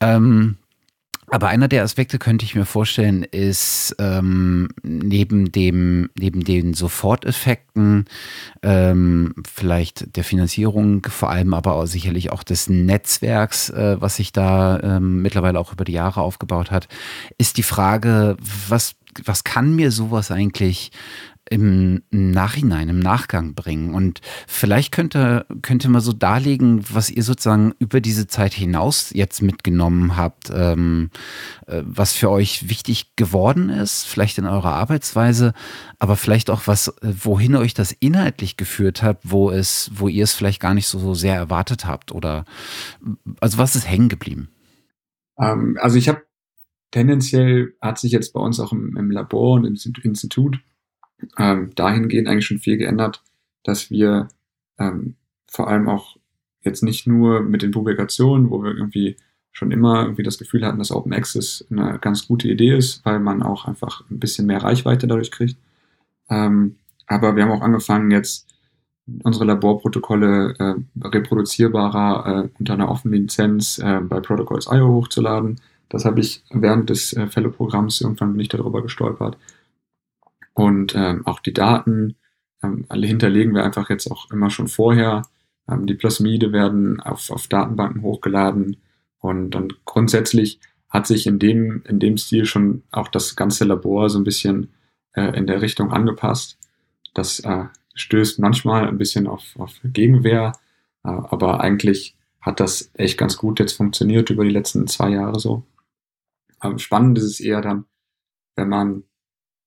[0.00, 0.58] Ähm,
[1.28, 8.04] aber einer der Aspekte könnte ich mir vorstellen, ist ähm, neben dem, neben den Soforteffekten,
[8.62, 14.32] ähm, vielleicht der Finanzierung, vor allem aber auch sicherlich auch des Netzwerks, äh, was sich
[14.32, 16.88] da ähm, mittlerweile auch über die Jahre aufgebaut hat,
[17.38, 18.36] ist die Frage,
[18.68, 20.92] was, was kann mir sowas eigentlich
[21.50, 23.94] im Nachhinein, im Nachgang bringen.
[23.94, 29.42] Und vielleicht könnte, könnte man so darlegen, was ihr sozusagen über diese Zeit hinaus jetzt
[29.42, 31.10] mitgenommen habt, ähm,
[31.66, 35.52] äh, was für euch wichtig geworden ist, vielleicht in eurer Arbeitsweise,
[35.98, 40.24] aber vielleicht auch was, äh, wohin euch das inhaltlich geführt hat, wo es, wo ihr
[40.24, 42.46] es vielleicht gar nicht so, so sehr erwartet habt oder
[43.40, 44.48] also was ist hängen geblieben?
[45.38, 46.22] Ähm, also ich habe
[46.90, 50.58] tendenziell hat sich jetzt bei uns auch im, im Labor und im Institut
[51.38, 53.22] ähm, dahingehend eigentlich schon viel geändert,
[53.62, 54.28] dass wir
[54.78, 55.14] ähm,
[55.46, 56.16] vor allem auch
[56.62, 59.16] jetzt nicht nur mit den Publikationen, wo wir irgendwie
[59.52, 63.20] schon immer irgendwie das Gefühl hatten, dass Open Access eine ganz gute Idee ist, weil
[63.20, 65.56] man auch einfach ein bisschen mehr Reichweite dadurch kriegt.
[66.28, 68.48] Ähm, aber wir haben auch angefangen, jetzt
[69.22, 75.60] unsere Laborprotokolle äh, reproduzierbarer äh, unter einer offenen Lizenz äh, bei Protocols.io hochzuladen.
[75.88, 79.36] Das habe ich während des äh, Fellow-Programms irgendwann bin ich darüber gestolpert.
[80.54, 82.16] Und ähm, auch die Daten,
[82.62, 85.22] ähm, alle hinterlegen wir einfach jetzt auch immer schon vorher.
[85.68, 88.76] Ähm, die Plasmide werden auf, auf Datenbanken hochgeladen.
[89.18, 94.08] Und dann grundsätzlich hat sich in dem, in dem Stil schon auch das ganze Labor
[94.08, 94.72] so ein bisschen
[95.14, 96.56] äh, in der Richtung angepasst.
[97.14, 97.64] Das äh,
[97.94, 100.52] stößt manchmal ein bisschen auf, auf Gegenwehr,
[101.04, 105.40] äh, aber eigentlich hat das echt ganz gut jetzt funktioniert über die letzten zwei Jahre
[105.40, 105.64] so.
[106.62, 107.86] Ähm, spannend ist es eher dann,
[108.54, 109.04] wenn man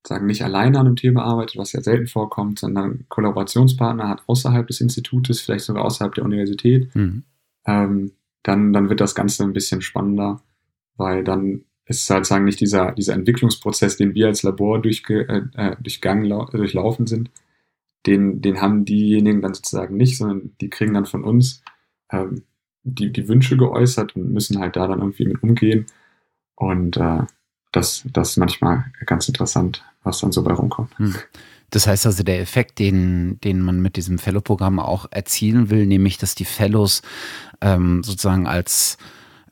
[0.07, 4.65] sagen nicht alleine an einem Thema arbeitet, was ja selten vorkommt, sondern Kollaborationspartner hat außerhalb
[4.67, 7.23] des Institutes, vielleicht sogar außerhalb der Universität, mhm.
[7.65, 8.11] ähm,
[8.43, 10.41] dann, dann wird das Ganze ein bisschen spannender,
[10.95, 15.41] weil dann ist halt sagen nicht dieser, dieser Entwicklungsprozess, den wir als Labor durchge, äh,
[15.55, 17.29] äh durchgangen, durchlaufen sind,
[18.05, 21.63] den, den haben diejenigen dann sozusagen nicht, sondern die kriegen dann von uns
[22.11, 22.43] ähm,
[22.83, 25.87] die, die Wünsche geäußert und müssen halt da dann irgendwie mit umgehen.
[26.55, 27.23] Und äh,
[27.71, 30.97] das, das ist manchmal ganz interessant, was dann so bei rumkommt.
[30.97, 31.15] Hm.
[31.69, 36.17] Das heißt also, der Effekt, den, den man mit diesem Fellow-Programm auch erzielen will, nämlich,
[36.17, 37.01] dass die Fellows
[37.59, 38.97] ähm, sozusagen als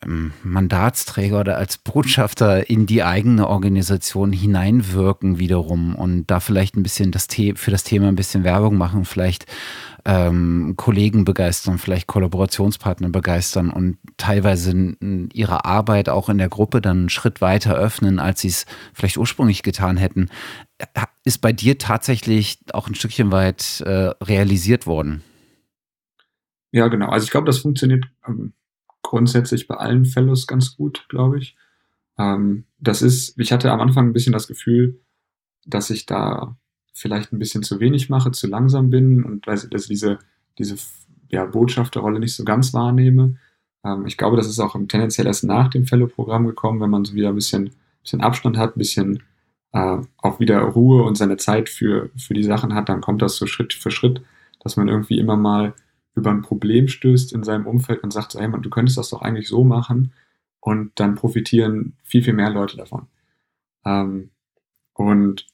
[0.05, 7.11] Mandatsträger oder als Botschafter in die eigene Organisation hineinwirken wiederum und da vielleicht ein bisschen
[7.11, 9.45] das The für das Thema ein bisschen Werbung machen, vielleicht
[10.05, 14.95] ähm, Kollegen begeistern, vielleicht Kollaborationspartner begeistern und teilweise
[15.33, 19.17] ihre Arbeit auch in der Gruppe dann einen Schritt weiter öffnen, als sie es vielleicht
[19.17, 20.29] ursprünglich getan hätten.
[21.23, 25.23] Ist bei dir tatsächlich auch ein Stückchen weit äh, realisiert worden?
[26.71, 27.09] Ja, genau.
[27.09, 28.53] Also ich glaube, das funktioniert ähm,
[29.05, 31.55] grundsätzlich bei allen Fellows ganz gut, glaube ich.
[32.17, 34.99] Ähm, das ist, ich hatte am Anfang ein bisschen das Gefühl,
[35.65, 36.57] dass ich da
[36.93, 40.19] vielleicht ein bisschen zu wenig mache, zu langsam bin und dass, dass diese,
[40.57, 40.75] diese
[41.29, 43.37] ja, Botschafterrolle nicht so ganz wahrnehme.
[43.83, 47.13] Ähm, ich glaube, das ist auch tendenziell erst nach dem Fellow-Programm gekommen, wenn man so
[47.13, 49.23] wieder ein bisschen, bisschen Abstand hat, ein bisschen
[49.73, 53.35] äh, auch wieder Ruhe und seine Zeit für, für die Sachen hat, dann kommt das
[53.35, 54.21] so Schritt für Schritt,
[54.63, 55.73] dass man irgendwie immer mal
[56.15, 59.09] über ein Problem stößt in seinem Umfeld und sagt, so, hey, man, du könntest das
[59.09, 60.13] doch eigentlich so machen
[60.61, 63.07] und dann profitieren viel, viel mehr Leute davon.
[63.85, 64.31] Ähm,
[64.93, 65.45] und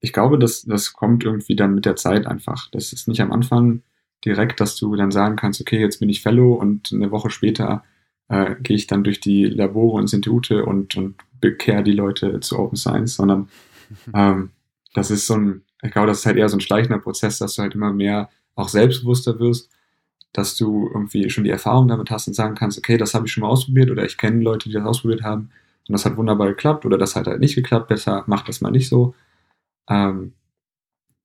[0.00, 2.68] ich glaube, das, das kommt irgendwie dann mit der Zeit einfach.
[2.72, 3.82] Das ist nicht am Anfang
[4.24, 7.84] direkt, dass du dann sagen kannst, okay, jetzt bin ich Fellow und eine Woche später
[8.28, 12.58] äh, gehe ich dann durch die Labore und Institute und, und bekehre die Leute zu
[12.58, 13.48] Open Science, sondern
[14.14, 14.50] ähm,
[14.92, 17.54] das ist so ein, ich glaube, das ist halt eher so ein schleichender Prozess, dass
[17.54, 19.70] du halt immer mehr auch selbstbewusster wirst
[20.34, 23.32] dass du irgendwie schon die Erfahrung damit hast und sagen kannst, okay, das habe ich
[23.32, 25.50] schon mal ausprobiert oder ich kenne Leute, die das ausprobiert haben
[25.88, 28.70] und das hat wunderbar geklappt oder das hat halt nicht geklappt, besser mach das mal
[28.70, 29.14] nicht so.
[29.88, 30.34] Ähm,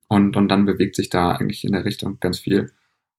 [0.07, 2.71] und, und dann bewegt sich da eigentlich in der Richtung ganz viel.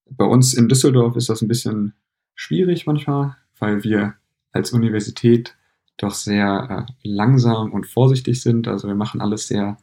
[0.09, 1.94] Bei uns in Düsseldorf ist das ein bisschen
[2.35, 4.14] schwierig manchmal, weil wir
[4.53, 5.57] als Universität
[5.96, 8.68] doch sehr äh, langsam und vorsichtig sind.
[8.68, 9.76] Also wir machen alles sehr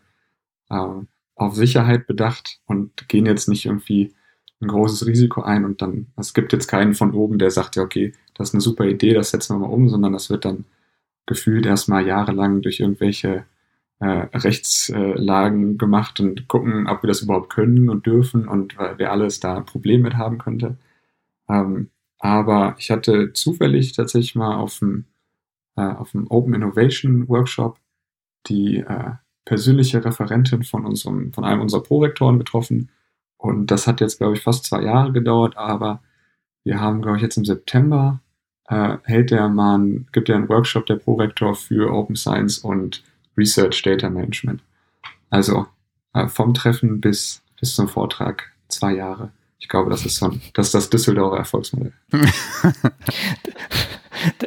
[0.69, 0.87] äh,
[1.35, 4.13] auf Sicherheit bedacht und gehen jetzt nicht irgendwie
[4.59, 7.83] ein großes Risiko ein und dann, es gibt jetzt keinen von oben, der sagt, ja,
[7.83, 10.65] okay, das ist eine super Idee, das setzen wir mal um, sondern das wird dann
[11.25, 13.45] gefühlt erstmal jahrelang durch irgendwelche
[13.99, 19.39] äh, Rechtslagen gemacht und gucken, ob wir das überhaupt können und dürfen und wer alles
[19.39, 20.77] da ein Problem mit haben könnte.
[21.49, 21.89] Ähm,
[22.19, 25.05] aber ich hatte zufällig tatsächlich mal auf dem,
[25.75, 27.79] äh, auf dem Open Innovation Workshop
[28.47, 29.11] die äh,
[29.45, 32.89] persönliche Referentin von unserem, von einem unserer Prorektoren getroffen,
[33.47, 36.01] und das hat jetzt, glaube ich, fast zwei Jahre gedauert, aber
[36.63, 38.19] wir haben, glaube ich, jetzt im September
[38.67, 43.03] äh, hält der Mann, gibt er einen Workshop der Prorektor für Open Science und
[43.37, 44.61] Research Data Management.
[45.29, 45.65] Also
[46.13, 49.31] äh, vom Treffen bis, bis zum Vortrag zwei Jahre.
[49.59, 51.93] Ich glaube, das ist so ein, das das Düsseldorfer Erfolgsmodell.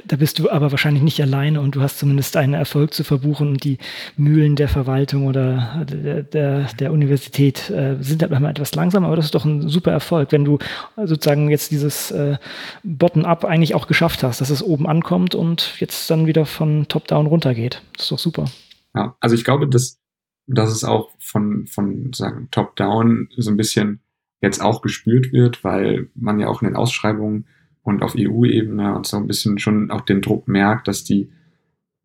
[0.07, 3.49] Da bist du aber wahrscheinlich nicht alleine und du hast zumindest einen Erfolg zu verbuchen
[3.49, 3.79] und die
[4.17, 9.17] Mühlen der Verwaltung oder der, der, der Universität äh, sind halt manchmal etwas langsam, aber
[9.17, 10.59] das ist doch ein super Erfolg, wenn du
[10.97, 12.39] sozusagen jetzt dieses äh,
[12.83, 17.27] Bottom-up eigentlich auch geschafft hast, dass es oben ankommt und jetzt dann wieder von Top-down
[17.27, 17.83] runtergeht.
[17.95, 18.47] Das ist doch super.
[18.95, 20.01] Ja, also ich glaube, dass,
[20.47, 24.01] dass es auch von, von sagen Top-down so ein bisschen
[24.41, 27.47] jetzt auch gespürt wird, weil man ja auch in den Ausschreibungen
[27.83, 31.31] und auf EU-Ebene und so ein bisschen schon auch den Druck merkt, dass die,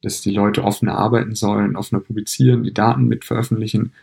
[0.02, 3.94] dass die Leute offener arbeiten sollen, offener publizieren, die Daten mit veröffentlichen,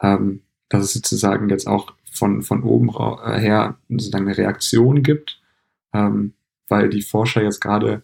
[0.00, 5.40] ähm, dass es sozusagen jetzt auch von, von oben äh, her sozusagen eine Reaktion gibt,
[5.92, 6.34] ähm,
[6.68, 8.02] weil die Forscher jetzt gerade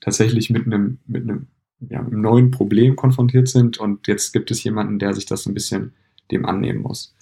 [0.00, 1.46] tatsächlich mit einem, mit einem,
[1.88, 5.94] ja, neuen Problem konfrontiert sind und jetzt gibt es jemanden, der sich das ein bisschen
[6.30, 7.14] dem annehmen muss.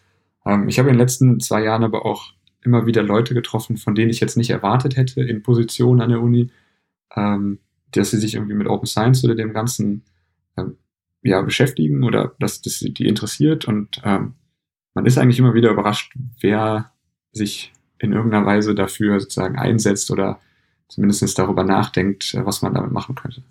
[0.45, 2.33] Ähm, ich habe in den letzten zwei Jahren aber auch
[2.69, 6.21] immer wieder Leute getroffen, von denen ich jetzt nicht erwartet hätte in Positionen an der
[6.21, 6.51] Uni,
[7.17, 7.59] ähm,
[7.93, 10.05] dass sie sich irgendwie mit Open Science oder dem Ganzen
[10.57, 10.77] ähm,
[11.23, 13.65] ja, beschäftigen oder dass das die interessiert.
[13.65, 14.35] Und ähm,
[14.95, 16.93] man ist eigentlich immer wieder überrascht, wer
[17.33, 20.39] sich in irgendeiner Weise dafür sozusagen einsetzt oder
[20.89, 23.43] zumindest darüber nachdenkt, was man damit machen könnte.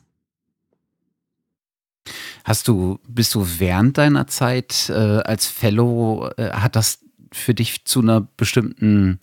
[2.44, 7.86] Hast du, bist du während deiner Zeit äh, als Fellow, äh, hat das für dich
[7.86, 9.20] zu einer bestimmten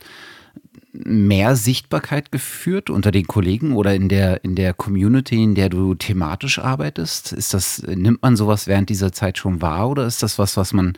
[0.95, 5.95] mehr Sichtbarkeit geführt unter den Kollegen oder in der, in der Community, in der du
[5.95, 7.33] thematisch arbeitest?
[7.33, 10.73] Ist das, nimmt man sowas während dieser Zeit schon wahr oder ist das was, was
[10.73, 10.97] man,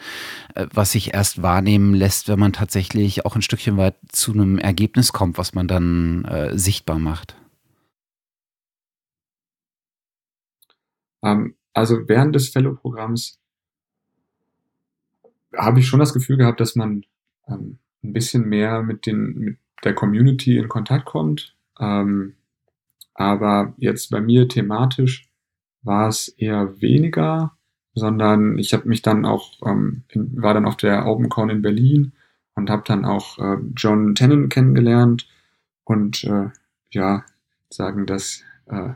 [0.54, 4.58] äh, was sich erst wahrnehmen lässt, wenn man tatsächlich auch ein Stückchen weit zu einem
[4.58, 7.34] Ergebnis kommt, was man dann äh, sichtbar macht?
[11.24, 13.38] Ähm, also während des Fellow-Programms
[15.56, 17.04] habe ich schon das Gefühl gehabt, dass man
[17.48, 21.56] ähm, ein bisschen mehr mit, den, mit der Community in Kontakt kommt.
[21.78, 22.34] Ähm,
[23.14, 25.28] aber jetzt bei mir thematisch
[25.82, 27.56] war es eher weniger,
[27.94, 32.12] sondern ich habe mich dann auch, ähm, in, war dann auf der OpenCon in Berlin
[32.54, 35.28] und habe dann auch äh, John Tennant kennengelernt
[35.84, 36.50] und äh,
[36.90, 37.24] ja,
[37.70, 38.90] sagen, dass äh,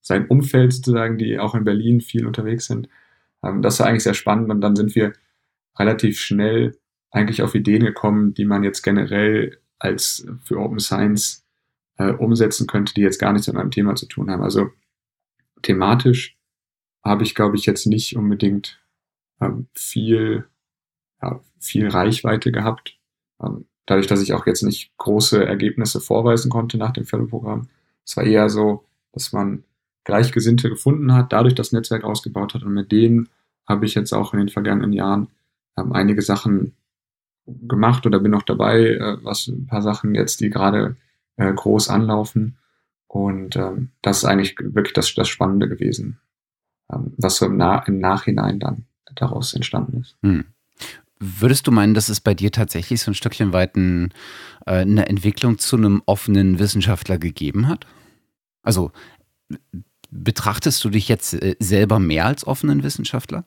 [0.00, 2.88] sein Umfeld sozusagen, die auch in Berlin viel unterwegs sind.
[3.42, 5.14] Ähm, das war eigentlich sehr spannend und dann sind wir
[5.78, 6.78] relativ schnell
[7.10, 11.44] eigentlich auf Ideen gekommen, die man jetzt generell als für Open Science
[11.98, 14.42] äh, umsetzen könnte, die jetzt gar nichts mit meinem Thema zu tun haben.
[14.42, 14.70] Also
[15.62, 16.36] thematisch
[17.04, 18.80] habe ich, glaube ich, jetzt nicht unbedingt
[19.40, 20.46] ähm, viel,
[21.22, 22.98] ja, viel Reichweite gehabt.
[23.42, 27.68] Ähm, dadurch, dass ich auch jetzt nicht große Ergebnisse vorweisen konnte nach dem Fellow-Programm.
[28.04, 29.64] Es war eher so, dass man
[30.04, 33.28] Gleichgesinnte gefunden hat, dadurch das Netzwerk ausgebaut hat und mit denen
[33.66, 35.28] habe ich jetzt auch in den vergangenen Jahren
[35.76, 36.74] ähm, einige Sachen
[37.46, 40.96] gemacht oder bin noch dabei, äh, was ein paar Sachen jetzt, die gerade
[41.36, 42.56] äh, groß anlaufen.
[43.06, 46.18] Und ähm, das ist eigentlich wirklich das, das Spannende gewesen,
[46.92, 50.16] ähm, was so im, Na im Nachhinein dann daraus entstanden ist.
[50.22, 50.44] Hm.
[51.20, 54.12] Würdest du meinen, dass es bei dir tatsächlich so ein Stückchen weit ein,
[54.66, 57.86] äh, eine Entwicklung zu einem offenen Wissenschaftler gegeben hat?
[58.62, 58.90] Also
[60.10, 63.46] betrachtest du dich jetzt äh, selber mehr als offenen Wissenschaftler?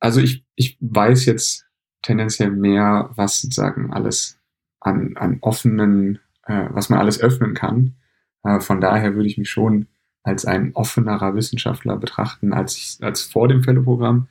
[0.00, 1.66] Also ich, ich weiß jetzt
[2.02, 4.38] tendenziell mehr, was sozusagen alles
[4.80, 7.96] an, an offenen, äh, was man alles öffnen kann.
[8.44, 9.86] Äh, von daher würde ich mich schon
[10.22, 14.28] als ein offenerer Wissenschaftler betrachten als, ich, als vor dem Fellow-Programm.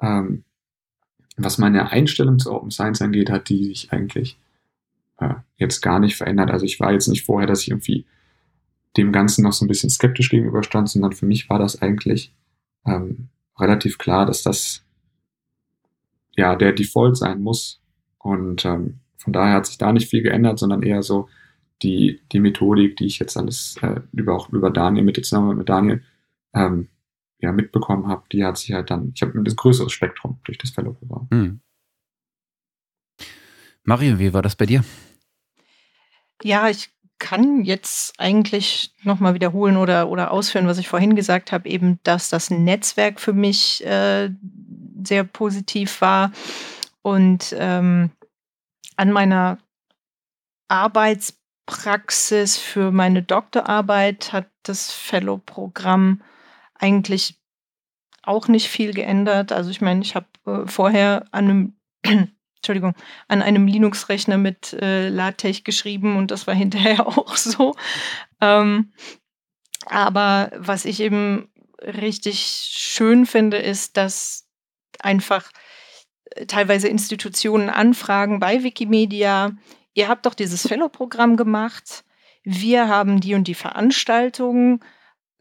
[0.00, 0.44] Ähm,
[1.36, 4.38] was meine Einstellung zu Open Science angeht, hat die sich eigentlich
[5.18, 6.50] äh, jetzt gar nicht verändert.
[6.50, 8.04] Also ich war jetzt nicht vorher, dass ich irgendwie
[8.96, 12.34] dem Ganzen noch so ein bisschen skeptisch gegenüberstand, sondern für mich war das eigentlich
[12.86, 14.84] ähm, relativ klar, dass das
[16.36, 17.80] ja der Default sein muss.
[18.18, 21.28] Und ähm, von daher hat sich da nicht viel geändert, sondern eher so
[21.82, 25.58] die, die Methodik, die ich jetzt alles äh, über auch über Daniel, mit der Zusammenarbeit
[25.58, 26.02] mit Daniel,
[26.54, 26.88] ähm,
[27.40, 30.70] ja, mitbekommen habe, die hat sich halt dann, ich habe ein größeres Spektrum durch das
[30.70, 31.28] Fellow-Programm.
[31.32, 31.60] Hm.
[33.82, 34.84] Mario, wie war das bei dir?
[36.44, 36.90] Ja, ich
[37.22, 42.28] kann jetzt eigentlich nochmal wiederholen oder, oder ausführen, was ich vorhin gesagt habe, eben, dass
[42.28, 44.30] das Netzwerk für mich äh,
[45.04, 46.32] sehr positiv war.
[47.00, 48.10] Und ähm,
[48.96, 49.58] an meiner
[50.66, 56.22] Arbeitspraxis für meine Doktorarbeit hat das Fellow-Programm
[56.74, 57.38] eigentlich
[58.24, 59.52] auch nicht viel geändert.
[59.52, 61.44] Also ich meine, ich habe äh, vorher an
[62.04, 62.32] einem
[62.62, 62.94] Entschuldigung,
[63.26, 67.74] an einem Linux-Rechner mit äh, LaTeX geschrieben und das war hinterher auch so.
[68.40, 68.92] Ähm,
[69.86, 71.50] aber was ich eben
[71.82, 72.38] richtig
[72.70, 74.46] schön finde, ist, dass
[75.00, 75.50] einfach
[76.36, 79.50] äh, teilweise Institutionen anfragen bei Wikimedia,
[79.94, 82.04] ihr habt doch dieses Fellow-Programm gemacht,
[82.44, 84.84] wir haben die und die Veranstaltungen,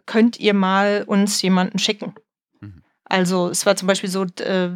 [0.08, 2.16] könnt ihr mal uns jemanden schicken?
[2.60, 2.84] Mhm.
[3.06, 4.72] Also es war zum Beispiel so, äh,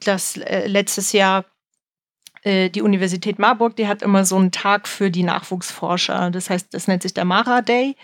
[0.00, 1.46] dass äh, letztes Jahr
[2.44, 6.30] die Universität Marburg, die hat immer so einen Tag für die Nachwuchsforscher.
[6.30, 7.96] Das heißt, das nennt sich der Mara Day.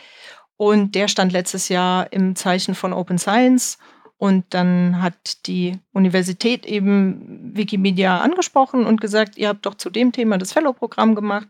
[0.56, 3.78] Und der stand letztes Jahr im Zeichen von Open Science.
[4.16, 10.10] Und dann hat die Universität eben Wikimedia angesprochen und gesagt, ihr habt doch zu dem
[10.10, 11.46] Thema das Fellow-Programm gemacht,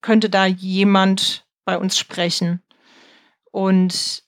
[0.00, 2.60] könnte da jemand bei uns sprechen?
[3.52, 4.24] Und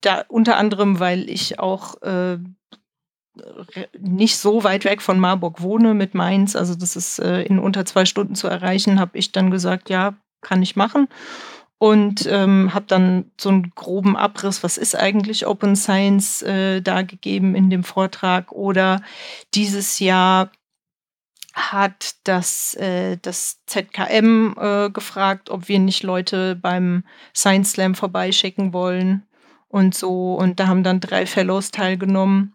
[0.00, 2.38] da unter anderem, weil ich auch äh,
[3.98, 7.84] nicht so weit weg von Marburg wohne mit Mainz, also das ist äh, in unter
[7.84, 11.08] zwei Stunden zu erreichen, habe ich dann gesagt, ja, kann ich machen
[11.82, 17.56] und ähm, habe dann so einen groben Abriss, was ist eigentlich Open Science, äh, dargegeben
[17.56, 18.52] in dem Vortrag.
[18.52, 19.02] Oder
[19.52, 20.52] dieses Jahr
[21.54, 27.02] hat das, äh, das ZKM äh, gefragt, ob wir nicht Leute beim
[27.34, 29.26] Science Slam vorbeischicken wollen
[29.66, 30.34] und so.
[30.34, 32.54] Und da haben dann drei Fellows teilgenommen.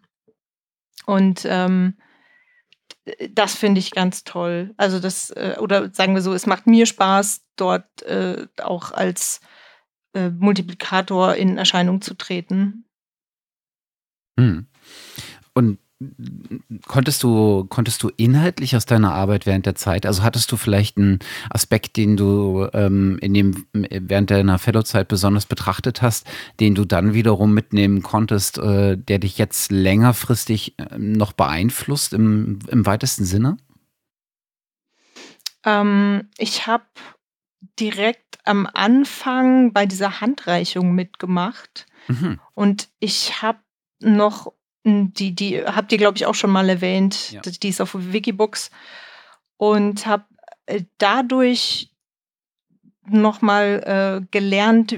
[1.08, 1.98] Und ähm,
[3.32, 4.74] das finde ich ganz toll.
[4.76, 9.40] Also das, äh, oder sagen wir so, es macht mir Spaß, dort äh, auch als
[10.14, 12.86] äh, Multiplikator in Erscheinung zu treten.
[14.38, 14.68] Hm.
[15.54, 15.80] Und
[16.86, 20.98] konntest du, konntest du inhaltlich aus deiner Arbeit während der Zeit, also hattest du vielleicht
[20.98, 21.20] einen
[21.50, 26.28] Aspekt, den du ähm, in dem, während deiner Fellow-Zeit besonders betrachtet hast,
[26.60, 32.60] den du dann wiederum mitnehmen konntest, äh, der dich jetzt längerfristig äh, noch beeinflusst im,
[32.68, 33.58] im weitesten Sinne?
[35.66, 36.86] Ähm, ich habe
[37.80, 41.88] direkt am Anfang bei dieser Handreichung mitgemacht.
[42.08, 42.40] Mhm.
[42.54, 43.60] Und ich habe
[44.00, 44.54] noch
[44.88, 47.32] die, die habt ihr, glaube ich, auch schon mal erwähnt.
[47.32, 47.42] Ja.
[47.42, 48.72] Die ist auf Wikibooks.
[49.58, 50.26] Und habe
[50.66, 51.92] äh, dadurch
[53.10, 54.98] nochmal äh, gelernt,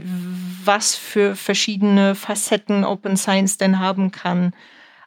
[0.63, 4.53] was für verschiedene Facetten Open Science denn haben kann.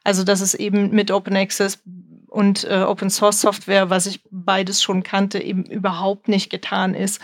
[0.05, 1.83] Also, dass es eben mit Open Access
[2.29, 7.21] und äh, Open Source Software, was ich beides schon kannte, eben überhaupt nicht getan ist,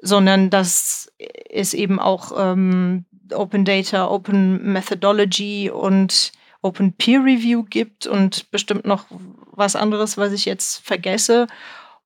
[0.00, 1.12] sondern dass
[1.48, 6.32] es eben auch ähm, Open Data, Open Methodology und
[6.62, 9.06] Open Peer Review gibt und bestimmt noch
[9.52, 11.46] was anderes, was ich jetzt vergesse.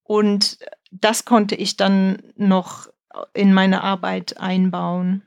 [0.02, 0.58] Und
[0.90, 2.88] das konnte ich dann noch
[3.34, 5.22] in meine Arbeit einbauen.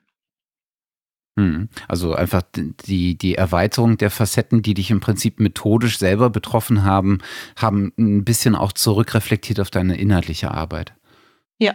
[1.38, 1.68] Hm.
[1.88, 7.20] Also einfach die, die Erweiterung der Facetten, die dich im Prinzip methodisch selber betroffen haben,
[7.58, 10.94] haben ein bisschen auch zurückreflektiert auf deine inhaltliche Arbeit.
[11.58, 11.74] Ja.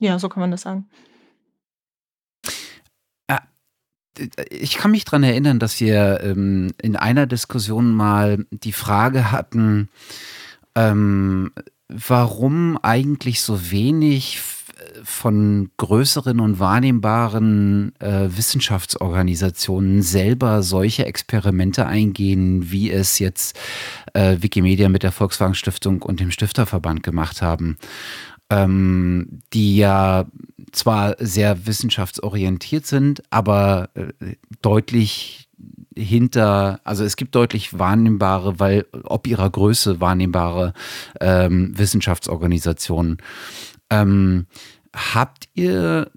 [0.00, 0.88] Ja, so kann man das sagen.
[4.50, 9.88] Ich kann mich daran erinnern, dass wir ähm, in einer Diskussion mal die Frage hatten,
[10.74, 11.52] ähm,
[11.88, 14.40] warum eigentlich so wenig
[15.02, 23.58] von größeren und wahrnehmbaren äh, Wissenschaftsorganisationen selber solche Experimente eingehen, wie es jetzt
[24.14, 27.76] äh, Wikimedia mit der Volkswagen Stiftung und dem Stifterverband gemacht haben
[28.50, 30.26] ähm, die ja
[30.72, 35.48] zwar sehr wissenschaftsorientiert sind, aber äh, deutlich
[35.96, 40.72] hinter, also es gibt deutlich wahrnehmbare, weil ob ihrer Größe wahrnehmbare
[41.20, 43.18] ähm, Wissenschaftsorganisationen.
[43.90, 44.46] Ähm,
[44.94, 46.10] habt ihr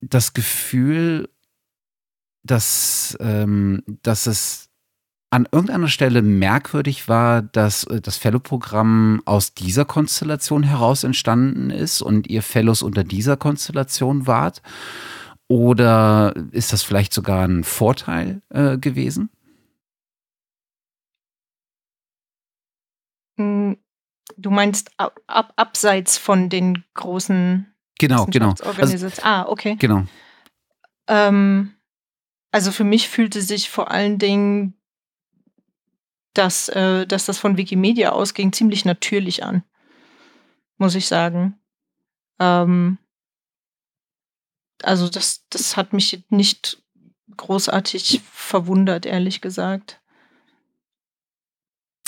[0.00, 1.28] das Gefühl,
[2.42, 4.65] dass, ähm, dass es
[5.36, 12.00] an irgendeiner Stelle merkwürdig war, dass äh, das Fellow-Programm aus dieser Konstellation heraus entstanden ist
[12.00, 14.62] und ihr Fellows unter dieser Konstellation wart?
[15.46, 19.28] Oder ist das vielleicht sogar ein Vorteil äh, gewesen?
[23.36, 23.76] Hm,
[24.38, 28.54] du meinst ab, ab, abseits von den großen genau, genau.
[28.78, 29.76] Also, ah, okay.
[29.78, 30.04] Genau.
[31.08, 31.74] Ähm,
[32.52, 34.72] also für mich fühlte sich vor allen Dingen
[36.38, 39.62] dass, äh, dass das von Wikimedia ausging, ziemlich natürlich an,
[40.78, 41.58] muss ich sagen.
[42.38, 42.98] Ähm,
[44.82, 46.82] also das, das hat mich nicht
[47.36, 50.00] großartig verwundert, ehrlich gesagt.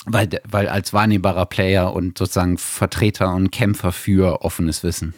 [0.05, 5.15] Weil, weil als wahrnehmbarer Player und sozusagen Vertreter und Kämpfer für offenes Wissen.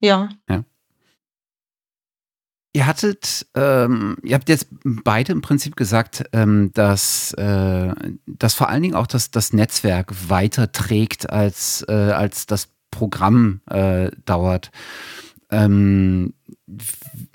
[0.00, 0.28] Ja.
[0.48, 0.64] ja.
[2.74, 7.94] Ihr hattet, ähm, ihr habt jetzt beide im Prinzip gesagt, ähm, dass, äh,
[8.26, 13.62] dass vor allen Dingen auch das, das Netzwerk weiter trägt, als, äh, als das Programm
[13.70, 14.70] äh, dauert.
[15.50, 16.34] Ähm,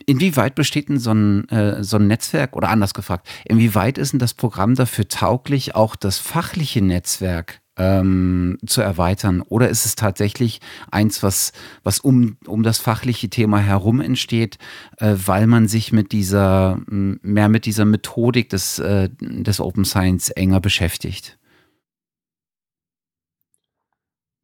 [0.05, 4.19] inwieweit besteht denn so ein, äh, so ein Netzwerk, oder anders gefragt, inwieweit ist denn
[4.19, 9.41] das Programm dafür tauglich, auch das fachliche Netzwerk ähm, zu erweitern?
[9.41, 10.59] Oder ist es tatsächlich
[10.91, 11.53] eins, was,
[11.84, 14.57] was um, um das fachliche Thema herum entsteht,
[14.97, 20.30] äh, weil man sich mit dieser, mehr mit dieser Methodik des, äh, des Open Science
[20.30, 21.38] enger beschäftigt?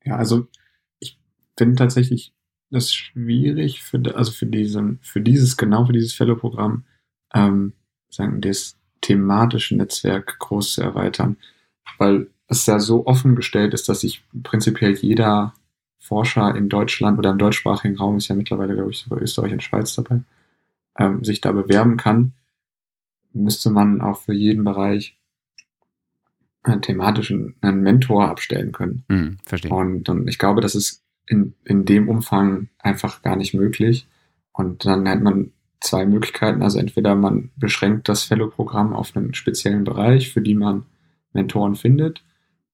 [0.04, 0.48] Ja, also
[1.00, 1.20] ich
[1.58, 2.34] finde tatsächlich
[2.72, 6.86] das schwierig für, also für diesen, für dieses, genau für dieses Fellow-Programm,
[7.34, 7.74] ähm,
[8.10, 11.38] sagen, das thematische Netzwerk groß zu erweitern,
[11.98, 15.54] weil es ja so offen gestellt ist, dass sich prinzipiell jeder
[16.00, 19.64] Forscher in Deutschland oder im deutschsprachigen Raum ist ja mittlerweile, glaube ich, sogar Österreich und
[19.64, 20.22] Schweiz dabei,
[20.98, 22.34] ähm, sich da bewerben kann,
[23.34, 25.16] müsste man auch für jeden Bereich
[26.64, 29.06] einen thematischen einen Mentor abstellen können.
[29.08, 29.72] Hm, verstehe.
[29.72, 34.08] Und, und ich glaube, das ist in, in dem Umfang einfach gar nicht möglich.
[34.52, 36.64] Und dann hat man zwei Möglichkeiten.
[36.64, 40.86] Also entweder man beschränkt das Fellow-Programm auf einen speziellen Bereich, für die man
[41.34, 42.24] Mentoren findet,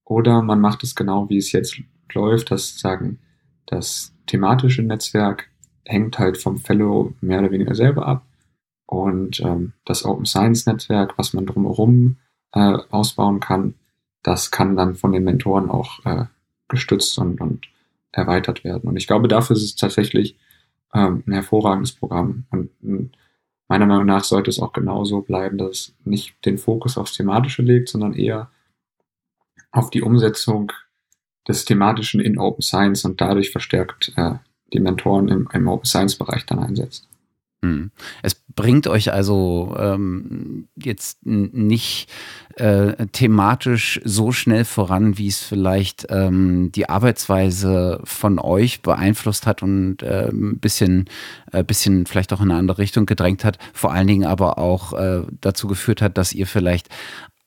[0.06, 1.78] oder man macht es genau, wie es jetzt
[2.14, 3.20] läuft, dass sagen,
[3.66, 5.50] das thematische Netzwerk
[5.84, 8.26] hängt halt vom Fellow mehr oder weniger selber ab.
[8.88, 12.18] Und ähm, das Open Science Netzwerk, was man drumherum
[12.54, 13.74] äh, ausbauen kann,
[14.22, 16.26] das kann dann von den Mentoren auch äh,
[16.68, 17.68] gestützt und, und
[18.12, 18.90] erweitert werden.
[18.90, 20.38] Und ich glaube, dafür ist es tatsächlich
[20.94, 22.46] ähm, ein hervorragendes Programm.
[22.52, 23.18] Und, und
[23.68, 27.62] meiner Meinung nach sollte es auch genauso bleiben, dass es nicht den Fokus aufs Thematische
[27.62, 28.50] legt, sondern eher
[29.76, 30.72] auf die Umsetzung
[31.48, 34.36] des Thematischen in Open Science und dadurch verstärkt äh,
[34.74, 37.08] die Mentoren im, im Open Science Bereich dann einsetzt.
[37.62, 37.92] Hm.
[38.22, 42.10] Es bringt euch also ähm, jetzt nicht
[42.56, 49.64] äh, thematisch so schnell voran, wie es vielleicht ähm, die Arbeitsweise von euch beeinflusst hat
[49.64, 51.06] und äh, ein bisschen,
[51.52, 53.58] äh, bisschen vielleicht auch in eine andere Richtung gedrängt hat.
[53.74, 56.90] Vor allen Dingen aber auch äh, dazu geführt hat, dass ihr vielleicht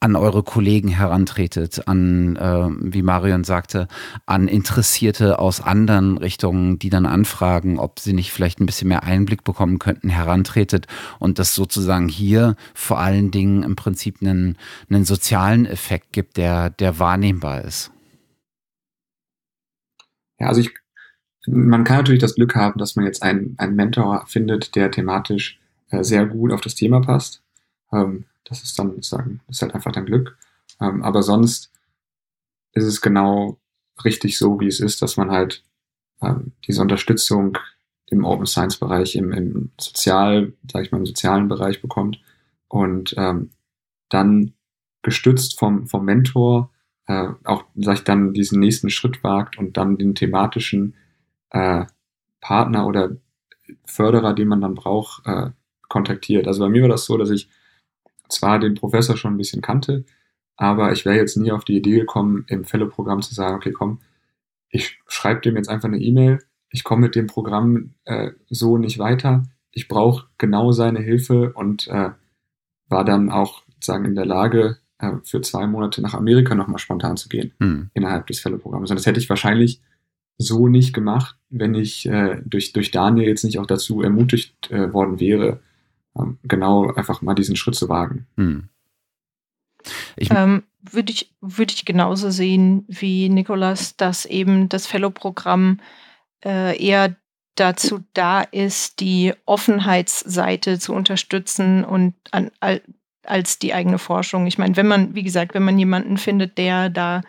[0.00, 3.88] an eure Kollegen herantretet, an, äh, wie Marion sagte,
[4.26, 9.02] an Interessierte aus anderen Richtungen, die dann anfragen, ob sie nicht vielleicht ein bisschen mehr
[9.02, 10.86] Einblick bekommen könnten, herantretet
[11.18, 14.56] und das sozusagen hier vor allen Dingen im Prinzip einen,
[14.88, 17.90] einen sozialen Effekt gibt, der, der wahrnehmbar ist.
[20.38, 20.70] Ja, also ich,
[21.48, 25.58] man kann natürlich das Glück haben, dass man jetzt einen, einen Mentor findet, der thematisch
[25.90, 27.42] äh, sehr gut auf das Thema passt.
[27.92, 30.36] Ähm, das ist dann sozusagen, ist halt einfach dein Glück.
[30.80, 31.72] Ähm, aber sonst
[32.72, 33.58] ist es genau
[34.04, 35.64] richtig so, wie es ist, dass man halt
[36.22, 37.58] ähm, diese Unterstützung
[38.10, 42.20] im Open Science Bereich, im, im Sozial, sag ich mal, im sozialen Bereich bekommt
[42.68, 43.50] und ähm,
[44.08, 44.54] dann
[45.02, 46.70] gestützt vom, vom Mentor
[47.06, 50.94] äh, auch, sag ich, dann diesen nächsten Schritt wagt und dann den thematischen
[51.50, 51.84] äh,
[52.40, 53.16] Partner oder
[53.84, 55.50] Förderer, den man dann braucht, äh,
[55.88, 56.46] kontaktiert.
[56.46, 57.48] Also bei mir war das so, dass ich
[58.28, 60.04] zwar den Professor schon ein bisschen kannte,
[60.56, 64.00] aber ich wäre jetzt nie auf die Idee gekommen, im Fellow-Programm zu sagen, okay, komm,
[64.70, 68.98] ich schreibe dem jetzt einfach eine E-Mail, ich komme mit dem Programm äh, so nicht
[68.98, 72.10] weiter, ich brauche genau seine Hilfe und äh,
[72.88, 77.16] war dann auch sozusagen in der Lage, äh, für zwei Monate nach Amerika nochmal spontan
[77.16, 77.90] zu gehen hm.
[77.94, 78.90] innerhalb des Fellow-Programms.
[78.90, 79.80] Und das hätte ich wahrscheinlich
[80.38, 84.92] so nicht gemacht, wenn ich äh, durch, durch Daniel jetzt nicht auch dazu ermutigt äh,
[84.92, 85.60] worden wäre,
[86.42, 88.26] genau einfach mal diesen Schritt zu wagen.
[88.36, 88.68] Hm.
[90.18, 95.80] Ähm, würde ich, würde ich genauso sehen wie Nikolas, dass eben das Fellow-Programm
[96.44, 97.16] äh, eher
[97.54, 102.50] dazu da ist, die Offenheitsseite zu unterstützen und an,
[103.24, 104.46] als die eigene Forschung.
[104.46, 107.22] Ich meine, wenn man, wie gesagt, wenn man jemanden findet, der da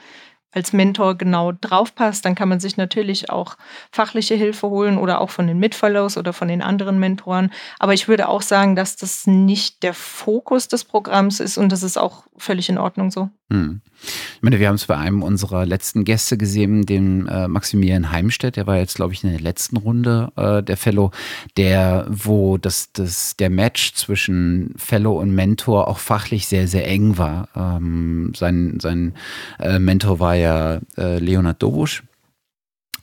[0.52, 3.58] als Mentor genau draufpasst, dann kann man sich natürlich auch
[3.92, 7.52] fachliche Hilfe holen oder auch von den Mitfellows oder von den anderen Mentoren.
[7.78, 11.84] Aber ich würde auch sagen, dass das nicht der Fokus des Programms ist und das
[11.84, 13.30] ist auch völlig in Ordnung so.
[13.52, 13.82] Hm.
[14.02, 18.56] Ich meine, wir haben es bei einem unserer letzten Gäste gesehen, dem äh, Maximilian Heimstedt,
[18.56, 21.12] der war jetzt, glaube ich, in der letzten Runde äh, der Fellow,
[21.58, 27.18] der, wo das, das, der Match zwischen Fellow und Mentor auch fachlich sehr, sehr eng
[27.18, 27.50] war.
[27.56, 29.16] Ähm, sein sein
[29.60, 32.04] äh, Mentor war ja äh, Leonard Dobusch.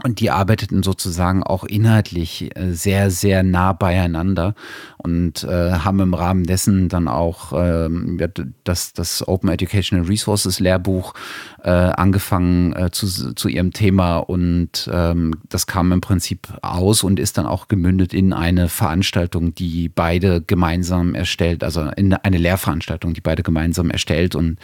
[0.03, 4.55] Und die arbeiteten sozusagen auch inhaltlich äh, sehr, sehr nah beieinander
[4.99, 8.21] und äh, haben im Rahmen dessen dann auch ähm,
[8.65, 11.15] das, das Open Educational Resources Lehrbuch
[11.63, 17.19] äh, angefangen äh, zu, zu ihrem Thema und ähm, das kam im Prinzip aus und
[17.19, 23.15] ist dann auch gemündet in eine Veranstaltung, die beide gemeinsam erstellt, also in eine Lehrveranstaltung,
[23.15, 24.59] die beide gemeinsam erstellt und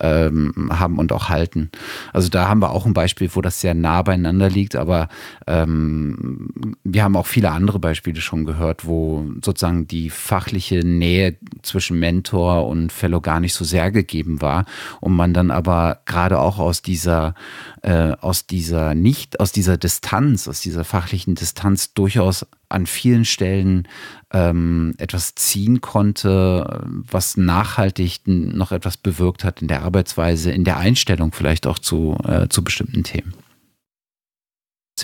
[0.00, 1.70] ähm, haben und auch halten.
[2.12, 5.08] Also da haben wir auch ein Beispiel, wo das sehr nah beieinander liegt, aber
[5.46, 11.98] ähm, wir haben auch viele andere Beispiele schon gehört, wo sozusagen die fachliche Nähe zwischen
[11.98, 14.64] Mentor und Fellow gar nicht so sehr gegeben war
[15.00, 17.34] und man dann aber gerade auch aus dieser,
[17.82, 23.86] äh, aus dieser nicht, aus dieser Distanz, aus dieser fachlichen Distanz durchaus an vielen Stellen
[24.32, 30.78] ähm, etwas ziehen konnte, was nachhaltig noch etwas bewirkt hat in der Arbeitsweise, in der
[30.78, 33.32] Einstellung vielleicht auch zu, äh, zu bestimmten Themen.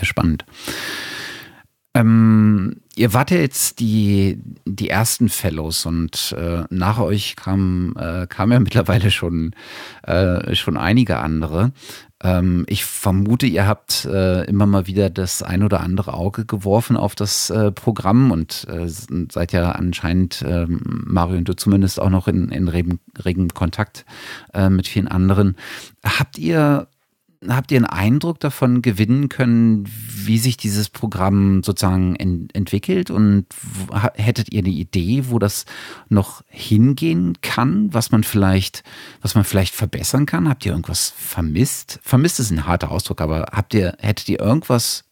[0.00, 0.46] Sehr spannend.
[1.92, 8.26] Ähm, ihr wart ja jetzt die, die ersten Fellows und äh, nach euch kamen äh,
[8.26, 9.54] kam ja mittlerweile schon,
[10.04, 11.72] äh, schon einige andere.
[12.22, 16.96] Ähm, ich vermute, ihr habt äh, immer mal wieder das ein oder andere Auge geworfen
[16.96, 22.08] auf das äh, Programm und äh, seid ja anscheinend, ähm, Mario und du zumindest, auch
[22.08, 24.06] noch in, in regen, regen Kontakt
[24.70, 25.56] mit vielen anderen.
[26.02, 26.88] Habt ihr
[27.48, 33.10] habt ihr einen Eindruck davon gewinnen können, wie sich dieses Programm sozusagen ent entwickelt?
[33.10, 33.46] Und
[34.14, 35.64] hättet ihr eine Idee, wo das
[36.08, 38.84] noch hingehen kann, was man vielleicht,
[39.22, 40.48] was man vielleicht verbessern kann?
[40.48, 41.98] Habt ihr irgendwas vermisst?
[42.02, 45.04] Vermisst ist ein harter Ausdruck, aber habt ihr, hättet ihr irgendwas,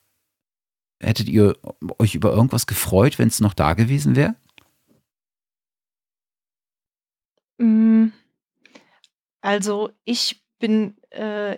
[1.00, 1.56] hättet ihr
[1.98, 4.34] euch über irgendwas gefreut, wenn es noch da gewesen wäre?
[7.56, 8.08] Mm,
[9.40, 11.56] also ich bin äh,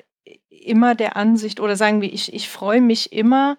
[0.63, 3.59] immer der Ansicht oder sagen wir, ich, ich freue mich immer,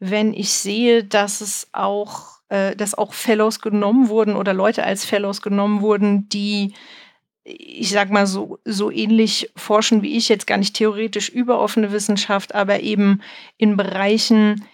[0.00, 5.04] wenn ich sehe, dass es auch, äh, dass auch Fellows genommen wurden oder Leute als
[5.04, 6.74] Fellows genommen wurden, die
[7.50, 11.92] ich sag mal so, so ähnlich forschen wie ich, jetzt gar nicht theoretisch über offene
[11.92, 13.22] Wissenschaft, aber eben
[13.56, 14.66] in Bereichen,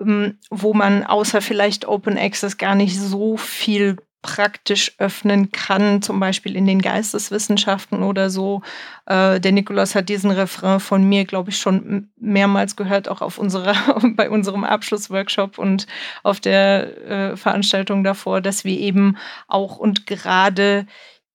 [0.00, 6.18] ähm, wo man außer vielleicht Open Access gar nicht so viel praktisch öffnen kann, zum
[6.18, 8.62] Beispiel in den Geisteswissenschaften oder so.
[9.04, 13.36] Äh, der Nikolaus hat diesen Refrain von mir, glaube ich, schon mehrmals gehört, auch auf
[13.36, 13.74] unserer,
[14.16, 15.86] bei unserem Abschlussworkshop und
[16.22, 20.86] auf der äh, Veranstaltung davor, dass wir eben auch und gerade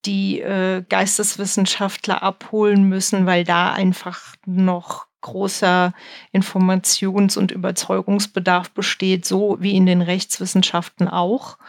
[0.07, 5.93] die äh, Geisteswissenschaftler abholen müssen, weil da einfach noch großer
[6.33, 11.59] Informations- und Überzeugungsbedarf besteht, so wie in den Rechtswissenschaften auch.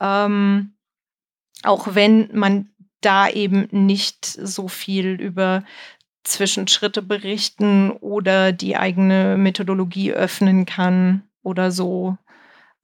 [0.00, 0.74] Ähm,
[1.62, 2.70] auch wenn man
[3.00, 5.64] da eben nicht so viel über
[6.24, 12.16] Zwischenschritte berichten oder die eigene Methodologie öffnen kann oder so,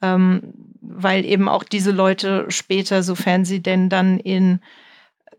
[0.02, 4.60] ähm, weil eben auch diese Leute später, sofern sie denn dann in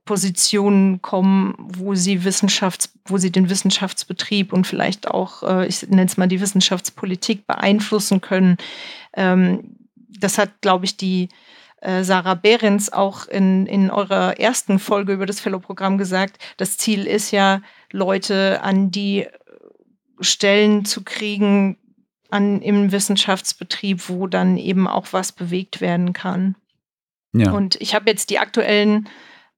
[0.05, 6.05] Positionen kommen, wo sie Wissenschafts, wo sie den Wissenschaftsbetrieb und vielleicht auch, äh, ich nenne
[6.05, 8.57] es mal die Wissenschaftspolitik beeinflussen können.
[9.13, 11.29] Ähm, das hat, glaube ich, die
[11.81, 16.37] äh, Sarah Behrens auch in, in eurer ersten Folge über das Fellow-Programm gesagt.
[16.57, 17.61] Das Ziel ist ja,
[17.91, 19.27] Leute an die
[20.19, 21.77] Stellen zu kriegen,
[22.29, 26.55] an, im Wissenschaftsbetrieb, wo dann eben auch was bewegt werden kann.
[27.33, 27.51] Ja.
[27.51, 29.07] Und ich habe jetzt die aktuellen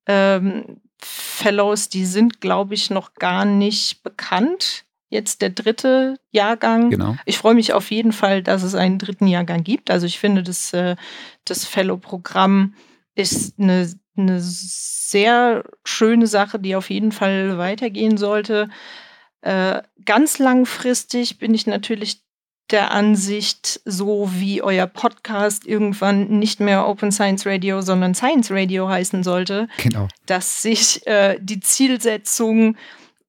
[0.06, 4.86] ähm, Fellows, die sind, glaube ich, noch gar nicht bekannt.
[5.10, 6.92] Jetzt der dritte Jahrgang.
[6.92, 7.16] Genau.
[7.26, 9.90] Ich freue mich auf jeden Fall, dass es einen dritten Jahrgang gibt.
[9.90, 10.96] Also ich finde, das, äh,
[11.46, 12.76] das Fellow-Programm
[13.16, 18.70] ist eine, eine sehr schöne Sache, die auf jeden Fall weitergehen sollte.
[19.42, 22.22] Äh, ganz langfristig bin ich natürlich
[22.72, 28.88] der Ansicht, so wie euer Podcast irgendwann nicht mehr Open Science Radio, sondern Science Radio
[28.88, 30.08] heißen sollte, genau.
[30.28, 32.78] dass sich äh, die Zielsetzung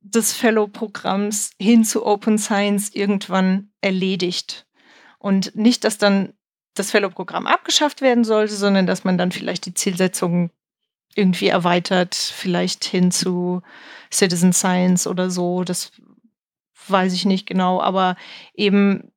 [0.00, 4.66] des Fellow-Programms hin zu Open Science irgendwann erledigt.
[5.18, 6.32] Und nicht, dass dann
[6.74, 10.50] das Fellow-Programm abgeschafft werden sollte, sondern dass man dann vielleicht die Zielsetzung
[11.14, 13.62] irgendwie erweitert, vielleicht hin zu
[14.12, 15.64] Citizen Science oder so.
[15.64, 15.92] Das
[16.88, 18.16] weiß ich nicht genau, aber
[18.54, 19.09] eben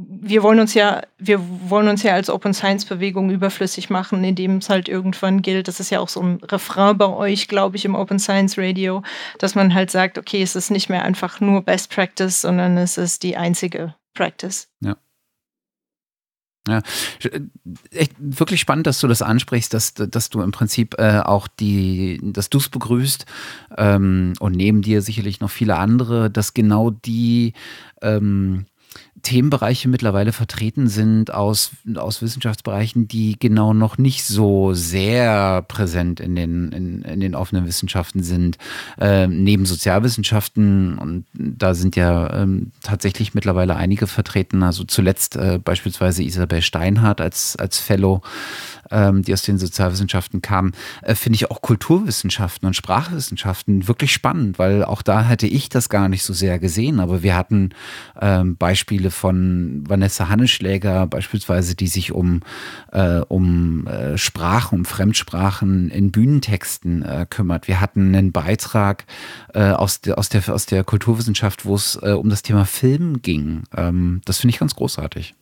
[0.00, 4.58] wir wollen uns ja, wir wollen uns ja als Open Science Bewegung überflüssig machen, indem
[4.58, 5.66] es halt irgendwann gilt.
[5.66, 9.02] Das ist ja auch so ein Refrain bei euch, glaube ich, im Open Science Radio,
[9.38, 12.96] dass man halt sagt, okay, es ist nicht mehr einfach nur Best Practice, sondern es
[12.96, 14.68] ist die einzige Practice.
[14.80, 14.96] Ja.
[16.68, 16.82] Ja,
[17.92, 22.20] echt wirklich spannend, dass du das ansprichst, dass, dass du im Prinzip äh, auch die,
[22.22, 23.24] dass du es begrüßt
[23.78, 27.54] ähm, und neben dir sicherlich noch viele andere, dass genau die
[28.02, 28.66] ähm,
[29.22, 36.34] Themenbereiche mittlerweile vertreten sind aus, aus Wissenschaftsbereichen, die genau noch nicht so sehr präsent in
[36.36, 38.58] den, in, in den offenen Wissenschaften sind.
[39.00, 45.58] Äh, neben Sozialwissenschaften, und da sind ja ähm, tatsächlich mittlerweile einige vertreten, also zuletzt äh,
[45.62, 48.22] beispielsweise Isabel Steinhardt als, als Fellow
[48.90, 50.72] ähm, die aus den Sozialwissenschaften kamen,
[51.02, 55.88] äh, finde ich auch Kulturwissenschaften und Sprachwissenschaften wirklich spannend, weil auch da hätte ich das
[55.88, 57.00] gar nicht so sehr gesehen.
[57.00, 57.70] Aber wir hatten
[58.20, 62.40] ähm, Beispiele von Vanessa Hanneschläger beispielsweise, die sich um,
[62.92, 67.68] äh, um äh, Sprachen, um Fremdsprachen in Bühnentexten äh, kümmert.
[67.68, 69.04] Wir hatten einen Beitrag
[69.54, 73.22] äh, aus, der, aus, der, aus der Kulturwissenschaft, wo es äh, um das Thema Film
[73.22, 73.64] ging.
[73.76, 75.34] Ähm, das finde ich ganz großartig.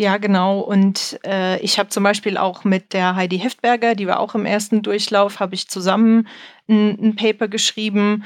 [0.00, 0.60] Ja, genau.
[0.60, 4.46] Und äh, ich habe zum Beispiel auch mit der Heidi Heftberger, die war auch im
[4.46, 6.26] ersten Durchlauf, habe ich zusammen
[6.70, 8.24] ein, ein Paper geschrieben,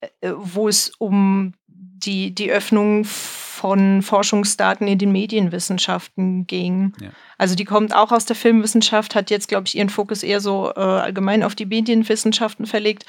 [0.00, 6.92] äh, wo es um die, die Öffnung von Forschungsdaten in den Medienwissenschaften ging.
[7.00, 7.10] Ja.
[7.38, 10.70] Also die kommt auch aus der Filmwissenschaft, hat jetzt, glaube ich, ihren Fokus eher so
[10.76, 13.04] äh, allgemein auf die Medienwissenschaften verlegt.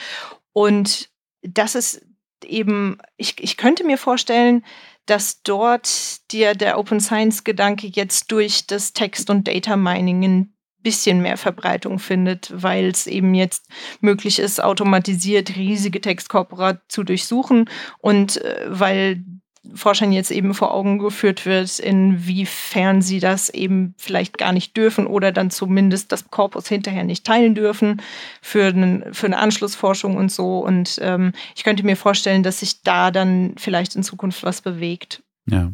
[0.53, 1.11] Und
[1.43, 2.03] das ist
[2.43, 4.63] eben, ich, ich könnte mir vorstellen,
[5.08, 10.53] dass dort dir der Open Science Gedanke jetzt durch das Text- und Data Mining ein
[10.84, 13.66] bisschen mehr Verbreitung findet, weil es eben jetzt
[13.99, 19.24] möglich ist, automatisiert riesige Textkorpora zu durchsuchen und äh, weil
[19.76, 25.07] Forschern jetzt eben vor Augen geführt wird, inwiefern sie das eben vielleicht gar nicht dürfen
[25.07, 28.01] oder dann zumindest das Korpus hinterher nicht teilen dürfen
[28.41, 30.59] für, einen, für eine Anschlussforschung und so.
[30.59, 35.24] Und ähm, ich könnte mir vorstellen, dass sich da dann vielleicht in Zukunft was bewegt.
[35.49, 35.72] Ja.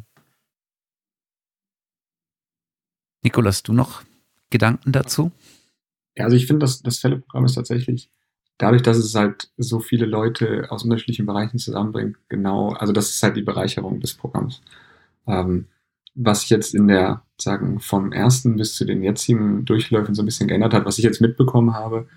[3.24, 4.04] Nikolas, du noch
[4.50, 5.32] Gedanken dazu?
[6.18, 8.10] Ja, also ich finde, das, das Fälle-Programm ist tatsächlich
[8.58, 13.24] dadurch, dass es halt so viele Leute aus unterschiedlichen Bereichen zusammenbringt, genau, also das ist
[13.24, 14.62] halt die Bereicherung des Programms.
[15.28, 15.68] Ähm,
[16.16, 20.26] was sich jetzt in der, sagen, vom ersten bis zu den jetzigen Durchläufen so ein
[20.26, 22.08] bisschen geändert hat, was ich jetzt mitbekommen habe,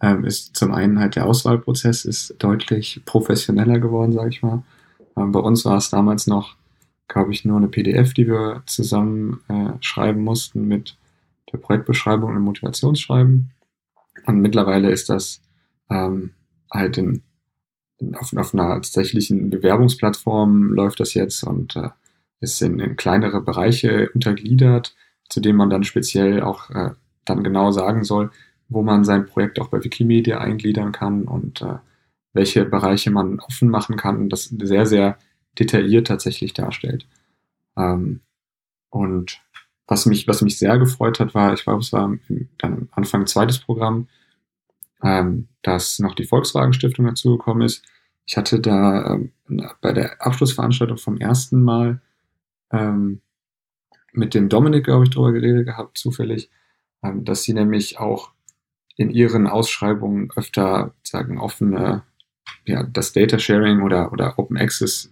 [0.00, 4.62] ähm, ist zum einen halt der Auswahlprozess ist deutlich professioneller geworden, sage ich mal.
[5.16, 6.56] Ähm, bei uns war es damals noch,
[7.08, 10.96] glaube ich, nur eine PDF, die wir zusammen äh, schreiben mussten mit
[11.52, 13.50] der Projektbeschreibung und Motivationsschreiben.
[14.26, 15.42] Und mittlerweile ist das
[15.92, 16.30] ähm,
[16.70, 17.22] halt in,
[17.98, 21.90] in, auf, auf, einer tatsächlichen Bewerbungsplattform läuft das jetzt und äh,
[22.40, 24.96] ist in, in, kleinere Bereiche untergliedert,
[25.28, 26.90] zu denen man dann speziell auch äh,
[27.24, 28.30] dann genau sagen soll,
[28.68, 31.76] wo man sein Projekt auch bei Wikimedia eingliedern kann und äh,
[32.32, 35.18] welche Bereiche man offen machen kann und das sehr, sehr
[35.58, 37.06] detailliert tatsächlich darstellt.
[37.76, 38.20] Ähm,
[38.88, 39.40] und
[39.86, 42.16] was mich, was mich sehr gefreut hat, war, ich glaube, es war
[42.58, 44.08] dann Anfang zweites Programm,
[45.02, 47.84] ähm, dass noch die Volkswagen Stiftung dazugekommen ist.
[48.24, 49.32] Ich hatte da ähm,
[49.80, 52.00] bei der Abschlussveranstaltung vom ersten Mal
[52.70, 53.20] ähm,
[54.12, 56.50] mit dem Dominik, glaube ich, darüber geredet gehabt, zufällig,
[57.02, 58.30] ähm, dass sie nämlich auch
[58.96, 62.02] in ihren Ausschreibungen öfter sagen offene,
[62.66, 65.10] ja, das Data Sharing oder, oder Open Access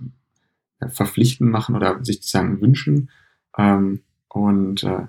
[0.80, 3.10] ja, verpflichten machen oder sich sozusagen wünschen.
[3.56, 5.06] Ähm, und äh,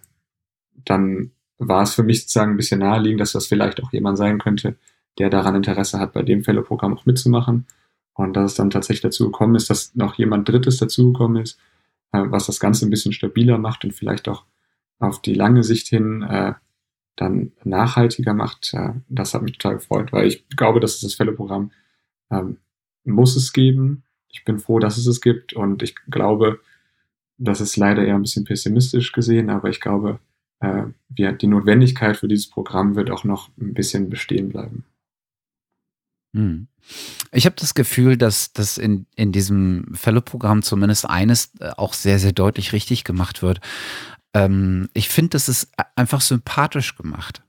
[0.85, 1.31] dann
[1.63, 4.77] war es für mich sozusagen ein bisschen naheliegend, dass das vielleicht auch jemand sein könnte,
[5.19, 7.67] der daran Interesse hat, bei dem Fellow-Programm auch mitzumachen.
[8.13, 11.59] Und dass es dann tatsächlich dazu gekommen ist, dass noch jemand Drittes dazugekommen ist,
[12.13, 14.43] äh, was das Ganze ein bisschen stabiler macht und vielleicht auch
[14.99, 16.53] auf die lange Sicht hin äh,
[17.15, 18.73] dann nachhaltiger macht.
[18.73, 21.71] Äh, das hat mich total gefreut, weil ich glaube, dass es das Fellow-Programm
[22.31, 22.57] ähm,
[23.03, 24.03] muss es geben.
[24.29, 26.59] Ich bin froh, dass es es gibt und ich glaube,
[27.37, 30.19] das ist leider eher ein bisschen pessimistisch gesehen, aber ich glaube,
[30.61, 34.85] äh, wir, die Notwendigkeit für dieses Programm wird auch noch ein bisschen bestehen bleiben.
[36.35, 36.67] Hm.
[37.31, 42.19] Ich habe das Gefühl, dass, dass in, in diesem Fellow-Programm zumindest eines äh, auch sehr,
[42.19, 43.59] sehr deutlich richtig gemacht wird.
[44.33, 47.43] Ähm, ich finde, das ist einfach sympathisch gemacht.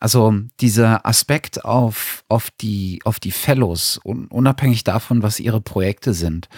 [0.00, 6.48] Also dieser Aspekt auf, auf, die, auf die Fellows, unabhängig davon, was ihre Projekte sind,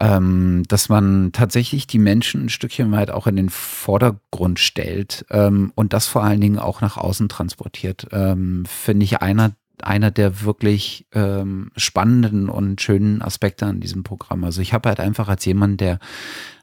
[0.00, 5.72] ähm, dass man tatsächlich die Menschen ein Stückchen weit auch in den Vordergrund stellt ähm,
[5.74, 10.42] und das vor allen Dingen auch nach außen transportiert, ähm, finde ich einer einer der
[10.42, 14.44] wirklich ähm, spannenden und schönen Aspekte an diesem Programm.
[14.44, 15.98] Also ich habe halt einfach als jemand, der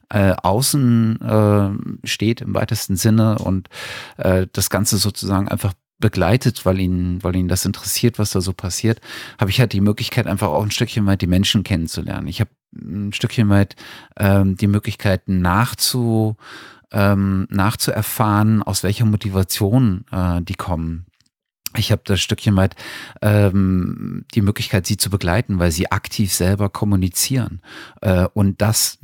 [0.09, 3.69] äh, außen äh, steht im weitesten Sinne und
[4.17, 8.53] äh, das Ganze sozusagen einfach begleitet, weil ihn, weil ihn das interessiert, was da so
[8.53, 8.99] passiert,
[9.39, 12.27] habe ich halt die Möglichkeit, einfach auch ein Stückchen weit die Menschen kennenzulernen.
[12.27, 13.75] Ich habe ein Stückchen weit
[14.17, 16.37] ähm, die Möglichkeit nachzu,
[16.91, 21.05] ähm, nachzuerfahren, aus welcher Motivation äh, die kommen.
[21.77, 22.75] Ich habe das Stückchen weit
[23.21, 27.61] ähm, die Möglichkeit, sie zu begleiten, weil sie aktiv selber kommunizieren
[28.01, 28.97] äh, und das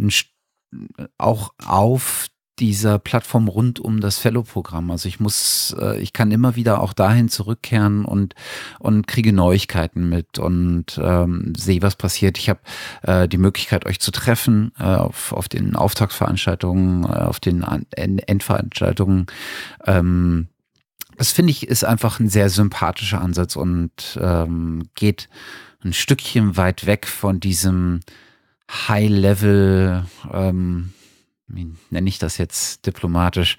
[1.17, 2.27] auch auf
[2.59, 4.91] dieser Plattform rund um das Fellow-Programm.
[4.91, 8.35] Also ich muss, äh, ich kann immer wieder auch dahin zurückkehren und
[8.79, 12.37] und kriege Neuigkeiten mit und ähm, sehe, was passiert.
[12.37, 12.59] Ich habe
[13.03, 19.27] äh, die Möglichkeit, euch zu treffen äh, auf, auf den Auftragsveranstaltungen, äh, auf den Endveranstaltungen.
[19.85, 20.47] Ähm,
[21.17, 25.29] das finde ich ist einfach ein sehr sympathischer Ansatz und ähm, geht
[25.83, 28.01] ein Stückchen weit weg von diesem
[28.69, 30.93] High-Level ähm,
[31.47, 33.57] wie nenne ich das jetzt diplomatisch,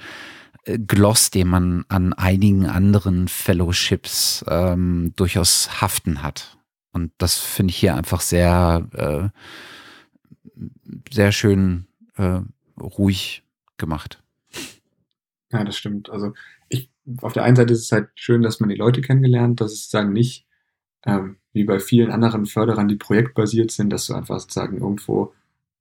[0.65, 6.59] äh, Gloss, den man an einigen anderen Fellowships ähm, durchaus haften hat.
[6.93, 10.61] Und das finde ich hier einfach sehr, äh,
[11.13, 11.87] sehr schön
[12.17, 12.41] äh,
[12.81, 13.43] ruhig
[13.77, 14.23] gemacht.
[15.51, 16.11] Ja, das stimmt.
[16.11, 16.35] Also
[16.69, 16.91] ich,
[17.23, 19.85] auf der einen Seite ist es halt schön, dass man die Leute kennengelernt, dass es
[19.85, 20.47] sozusagen nicht
[21.07, 25.33] ähm, wie bei vielen anderen Förderern, die projektbasiert sind, dass du einfach sozusagen irgendwo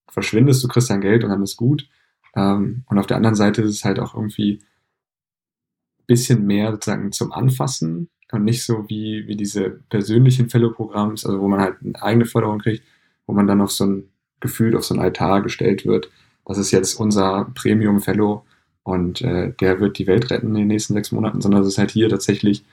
[0.09, 1.89] verschwindest, du kriegst dein Geld und dann ist gut,
[2.35, 4.59] ähm, und auf der anderen Seite ist es halt auch irgendwie
[6.07, 11.47] bisschen mehr sozusagen zum Anfassen und nicht so wie, wie diese persönlichen Fellow-Programms, also wo
[11.47, 12.83] man halt eine eigene Förderung kriegt,
[13.25, 14.09] wo man dann auf so ein
[14.39, 16.09] Gefühl, auf so ein Altar gestellt wird.
[16.45, 18.45] Das ist jetzt unser Premium-Fellow
[18.83, 21.77] und äh, der wird die Welt retten in den nächsten sechs Monaten, sondern es ist
[21.77, 22.63] halt hier tatsächlich,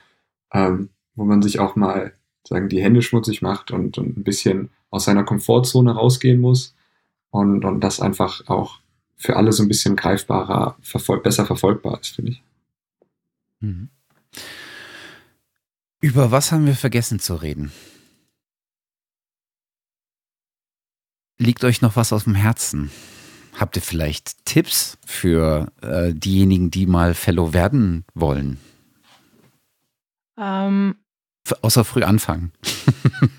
[0.53, 2.13] ähm, wo man sich auch mal
[2.47, 6.75] sagen, die Hände schmutzig macht und, und ein bisschen aus seiner Komfortzone rausgehen muss
[7.31, 8.79] und, und das einfach auch
[9.25, 12.43] für alle so ein bisschen greifbarer, verfol besser verfolgbar ist, finde ich.
[13.61, 13.89] Mhm.
[16.03, 17.72] Über was haben wir vergessen zu reden?
[21.39, 22.91] Liegt euch noch was auf dem Herzen?
[23.59, 28.61] Habt ihr vielleicht Tipps für äh, diejenigen, die mal Fellow werden wollen?
[30.37, 30.97] Ähm.
[31.62, 32.53] Außer früh anfangen.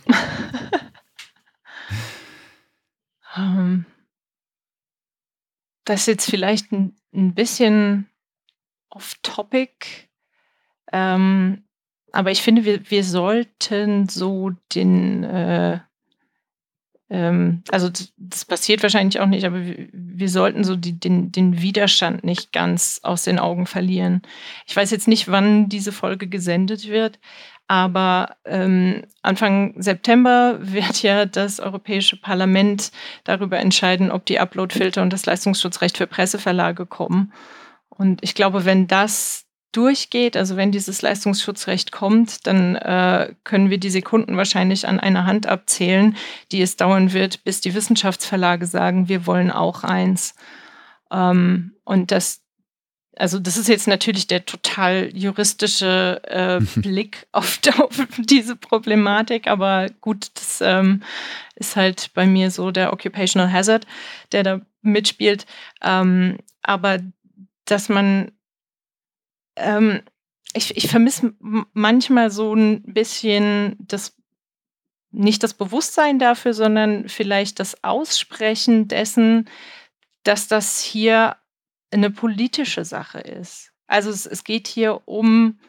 [3.37, 3.85] ähm.
[5.85, 8.09] Das ist jetzt vielleicht ein, ein bisschen
[8.89, 10.09] off-topic.
[10.91, 11.63] Ähm,
[12.11, 15.79] aber ich finde, wir, wir sollten so den, äh,
[17.09, 21.61] ähm, also das passiert wahrscheinlich auch nicht, aber wir, wir sollten so die, den, den
[21.61, 24.21] Widerstand nicht ganz aus den Augen verlieren.
[24.65, 27.19] Ich weiß jetzt nicht, wann diese Folge gesendet wird,
[27.67, 32.91] aber ähm, Anfang September wird ja das Europäische Parlament
[33.23, 37.33] darüber entscheiden, ob die Uploadfilter und das Leistungsschutzrecht für Presseverlage kommen.
[37.89, 39.45] Und ich glaube, wenn das
[39.75, 45.25] durchgeht, also wenn dieses Leistungsschutzrecht kommt, dann äh, können wir die Sekunden wahrscheinlich an einer
[45.25, 46.15] Hand abzählen,
[46.51, 50.35] die es dauern wird, bis die Wissenschaftsverlage sagen, wir wollen auch eins.
[51.11, 52.41] Ähm, und das,
[53.17, 59.87] also das ist jetzt natürlich der total juristische äh, Blick auf, auf, diese Problematik, aber
[60.01, 61.03] gut, das ähm,
[61.55, 63.85] ist halt bei mir so der Occupational Hazard,
[64.31, 65.45] der da mitspielt.
[65.81, 66.99] Ähm, aber
[67.65, 68.31] dass man
[69.55, 70.01] ähm,
[70.55, 74.15] ich, ich vermisse manchmal so ein bisschen das,
[75.11, 79.49] nicht das Bewusstsein dafür, sondern vielleicht das Aussprechen dessen,
[80.23, 81.35] dass das hier
[81.95, 83.71] eine politische Sache ist.
[83.87, 85.59] Also es, es geht hier um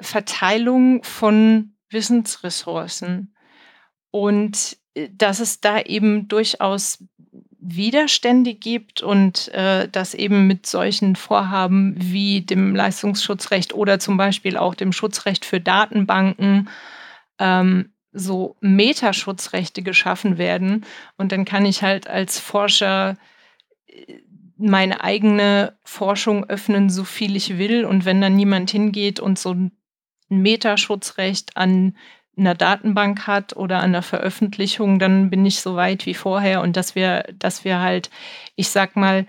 [0.00, 3.34] Verteilung von Wissensressourcen
[4.10, 7.02] und äh, dass es da eben durchaus
[7.68, 14.56] Widerstände gibt und äh, dass eben mit solchen Vorhaben wie dem Leistungsschutzrecht oder zum Beispiel
[14.56, 16.68] auch dem Schutzrecht für Datenbanken
[17.38, 20.86] ähm, so Metaschutzrechte geschaffen werden.
[21.18, 23.16] Und dann kann ich halt als Forscher
[23.86, 24.20] äh,
[24.56, 27.84] meine eigene Forschung öffnen, so viel ich will.
[27.84, 29.72] Und wenn dann niemand hingeht und so ein
[30.28, 31.96] Metaschutzrecht an
[32.36, 36.76] einer Datenbank hat oder an der Veröffentlichung, dann bin ich so weit wie vorher und
[36.76, 38.10] dass wir, dass wir halt,
[38.56, 39.26] ich sag mal,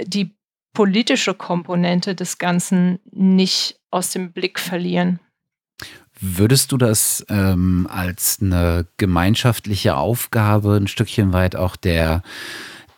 [0.00, 0.34] die
[0.72, 5.20] politische Komponente des Ganzen nicht aus dem Blick verlieren.
[6.18, 12.22] Würdest du das ähm, als eine gemeinschaftliche Aufgabe ein Stückchen weit auch der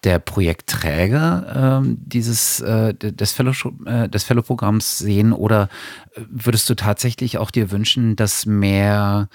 [0.09, 3.53] der Projektträger äh, dieses äh, des Fellow
[3.85, 5.69] äh, des Fellow-Programms sehen oder
[6.17, 9.29] würdest du tatsächlich auch dir wünschen, dass mehr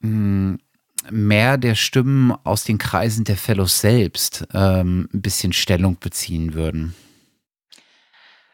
[0.00, 0.58] mh, hm,
[1.12, 6.96] mehr der Stimmen aus den Kreisen der Fellows selbst ähm, ein bisschen Stellung beziehen würden?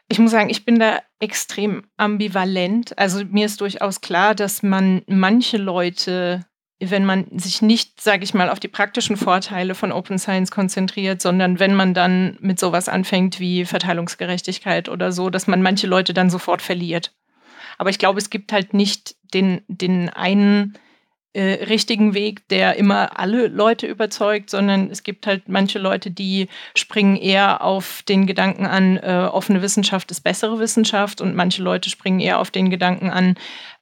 [0.09, 2.97] Ich muss sagen, ich bin da extrem ambivalent.
[2.99, 6.45] Also mir ist durchaus klar, dass man manche Leute
[6.79, 11.21] wenn man sich nicht, sage ich mal, auf die praktischen Vorteile von Open Science konzentriert,
[11.21, 16.13] sondern wenn man dann mit sowas anfängt wie Verteilungsgerechtigkeit oder so, dass man manche Leute
[16.13, 17.13] dann sofort verliert.
[17.79, 20.77] Aber ich glaube, es gibt halt nicht den, den einen
[21.33, 26.47] äh, richtigen Weg, der immer alle Leute überzeugt, sondern es gibt halt manche Leute, die
[26.75, 31.89] springen eher auf den Gedanken an, äh, offene Wissenschaft ist bessere Wissenschaft und manche Leute
[31.89, 33.35] springen eher auf den Gedanken an,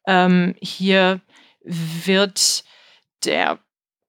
[0.08, 1.22] ähm, hier
[1.64, 2.64] wird
[3.24, 3.60] der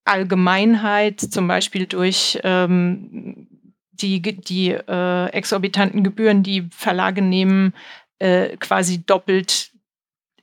[0.04, 3.48] Allgemeinheit, zum Beispiel durch ähm,
[3.92, 7.74] die, die äh, exorbitanten Gebühren, die Verlage nehmen,
[8.18, 9.72] äh, quasi doppelt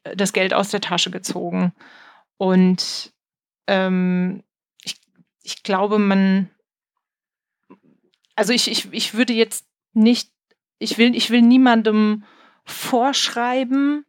[0.03, 1.74] äh, das Geld aus der Tasche gezogen.
[2.38, 3.14] Und
[3.68, 4.43] ähm,
[4.84, 4.99] ich,
[5.43, 6.49] ich glaube, man,
[8.36, 10.30] also ich, ich, ich würde jetzt nicht,
[10.80, 12.24] ich will, ich will niemandem
[12.66, 14.05] vorschreiben,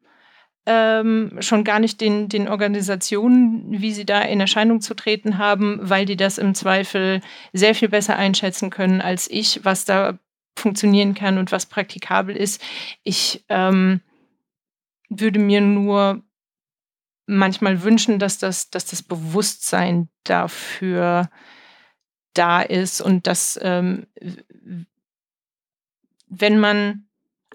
[0.67, 5.79] ähm, schon gar nicht den, den Organisationen, wie sie da in Erscheinung zu treten haben,
[5.83, 7.21] weil die das im Zweifel
[7.53, 10.19] sehr viel besser einschätzen können als ich, was da
[10.57, 12.63] funktionieren kann und was praktikabel ist.
[13.03, 14.01] Ich ähm,
[15.11, 16.23] würde mir nur
[17.27, 21.29] manchmal wünschen, dass das, dass das Bewusstsein dafür
[22.35, 24.07] da ist und dass ähm,
[26.27, 27.07] wenn man,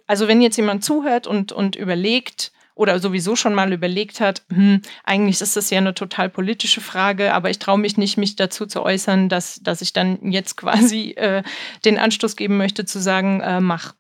[0.08, 4.82] also wenn jetzt jemand zuhört und, und überlegt, oder sowieso schon mal überlegt hat, hm,
[5.04, 8.66] eigentlich ist das ja eine total politische Frage, aber ich traue mich nicht, mich dazu
[8.66, 11.44] zu äußern, dass, dass ich dann jetzt quasi äh,
[11.84, 13.96] den Anstoß geben möchte, zu sagen, äh, mach.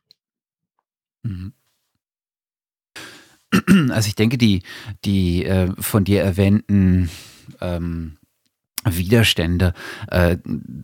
[1.24, 1.54] Mhm.
[3.90, 4.62] Also ich denke, die,
[5.04, 7.10] die äh, von dir erwähnten
[7.60, 8.19] ähm,
[8.86, 9.74] Widerstände
[10.08, 10.38] äh,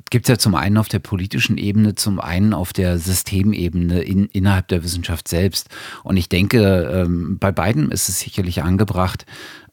[0.10, 4.26] gibt es ja zum einen auf der politischen Ebene, zum einen auf der Systemebene in,
[4.26, 5.70] innerhalb der Wissenschaft selbst.
[6.04, 9.26] Und ich denke, ähm, bei beiden ist es sicherlich angebracht,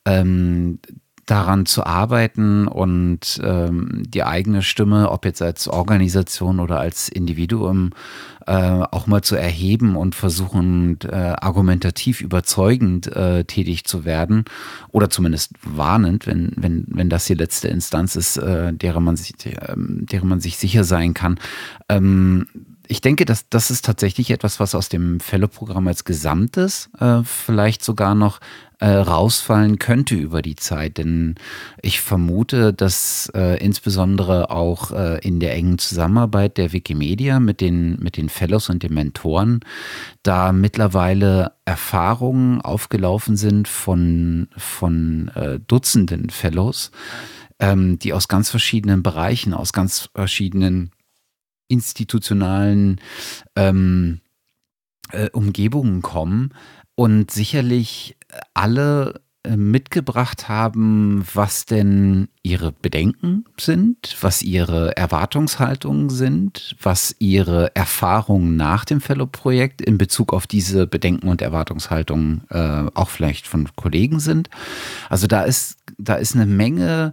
[0.05, 0.79] ähm,
[1.27, 7.91] daran zu arbeiten und ähm, die eigene Stimme, ob jetzt als Organisation oder als Individuum,
[8.47, 8.53] äh,
[8.91, 14.45] auch mal zu erheben und versuchen, äh, argumentativ überzeugend äh, tätig zu werden
[14.91, 19.33] oder zumindest warnend, wenn, wenn, wenn das die letzte Instanz ist, äh, derer, man sich,
[19.47, 21.39] äh, derer man sich sicher sein kann.
[21.89, 22.47] Ähm,
[22.93, 27.83] ich denke, dass das ist tatsächlich etwas, was aus dem Fellow-Programm als Gesamtes äh, vielleicht
[27.83, 28.39] sogar noch
[28.81, 30.99] äh, rausfallen könnte über die Zeit.
[30.99, 31.37] Denn
[31.81, 37.99] ich vermute, dass äh, insbesondere auch äh, in der engen Zusammenarbeit der Wikimedia mit den,
[37.99, 39.61] mit den Fellows und den Mentoren
[40.23, 46.91] da mittlerweile Erfahrungen aufgelaufen sind von, von äh, Dutzenden Fellows,
[47.59, 50.91] ähm, die aus ganz verschiedenen Bereichen, aus ganz verschiedenen
[51.73, 53.01] institutionalen
[53.57, 54.21] ähm,
[55.11, 56.55] äh, Umgebungen kommen
[56.95, 58.17] und sicherlich
[58.55, 67.75] alle äh, mitgebracht haben, was denn ihre Bedenken sind, was ihre Erwartungshaltungen sind, was ihre
[67.75, 73.69] Erfahrungen nach dem Fellow-Projekt in Bezug auf diese Bedenken und Erwartungshaltungen äh, auch vielleicht von
[73.75, 74.49] Kollegen sind.
[75.09, 77.13] Also da ist, da ist eine Menge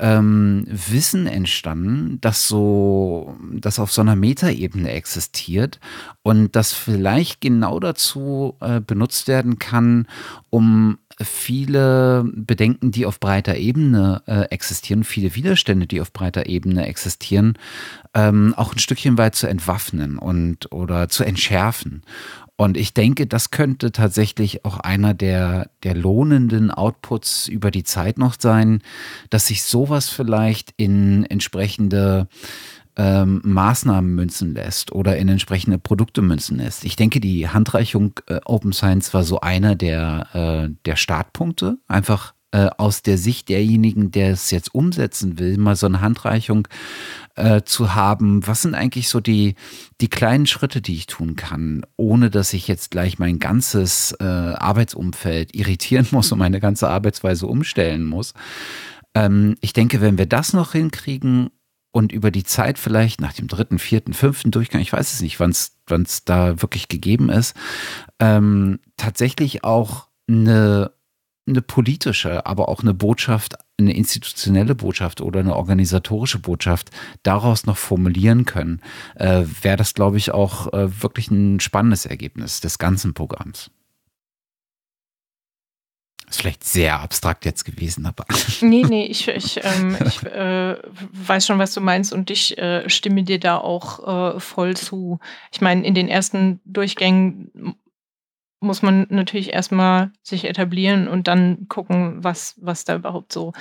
[0.00, 5.78] ähm, Wissen entstanden, das so, das auf so einer Metaebene existiert
[6.22, 10.08] und das vielleicht genau dazu äh, benutzt werden kann,
[10.50, 16.86] um viele Bedenken, die auf breiter Ebene äh, existieren, viele Widerstände, die auf breiter Ebene
[16.86, 17.56] existieren,
[18.14, 22.02] ähm, auch ein Stückchen weit zu entwaffnen und oder zu entschärfen.
[22.56, 28.16] Und ich denke, das könnte tatsächlich auch einer der, der lohnenden Outputs über die Zeit
[28.16, 28.80] noch sein,
[29.28, 32.28] dass sich sowas vielleicht in entsprechende
[32.96, 36.84] ähm, Maßnahmen münzen lässt oder in entsprechende Produkte münzen lässt.
[36.84, 42.34] Ich denke, die Handreichung äh, Open Science war so einer der, äh, der Startpunkte, einfach
[42.52, 46.68] äh, aus der Sicht derjenigen, der es jetzt umsetzen will, mal so eine Handreichung
[47.34, 48.46] äh, zu haben.
[48.46, 49.54] Was sind eigentlich so die,
[50.00, 54.24] die kleinen Schritte, die ich tun kann, ohne dass ich jetzt gleich mein ganzes äh,
[54.24, 58.34] Arbeitsumfeld irritieren muss und meine ganze Arbeitsweise umstellen muss?
[59.14, 61.50] Ähm, ich denke, wenn wir das noch hinkriegen
[61.92, 65.38] und über die Zeit vielleicht nach dem dritten, vierten, fünften Durchgang, ich weiß es nicht,
[65.38, 67.54] wann es da wirklich gegeben ist,
[68.18, 70.92] ähm, tatsächlich auch eine
[71.46, 76.90] eine politische, aber auch eine Botschaft, eine institutionelle Botschaft oder eine organisatorische Botschaft
[77.22, 78.80] daraus noch formulieren können,
[79.16, 83.70] äh, wäre das, glaube ich, auch äh, wirklich ein spannendes Ergebnis des ganzen Programms.
[86.28, 88.24] Ist vielleicht sehr abstrakt jetzt gewesen, aber.
[88.60, 90.76] Nee, nee, ich, ich, ähm, ich äh,
[91.12, 95.18] weiß schon, was du meinst und ich äh, stimme dir da auch äh, voll zu.
[95.52, 97.76] Ich meine, in den ersten Durchgängen
[98.64, 103.52] muss man natürlich erstmal sich etablieren und dann gucken, was, was da überhaupt so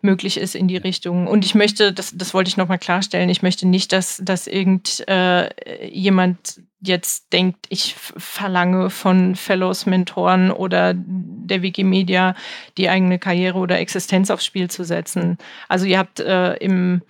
[0.00, 1.26] möglich ist in die Richtung.
[1.26, 6.58] Und ich möchte, das, das wollte ich nochmal klarstellen, ich möchte nicht, dass, dass irgendjemand
[6.58, 12.34] äh, jetzt denkt, ich verlange von Fellows, Mentoren oder der Wikimedia
[12.76, 15.38] die eigene Karriere oder Existenz aufs Spiel zu setzen.
[15.68, 17.02] Also ihr habt äh, im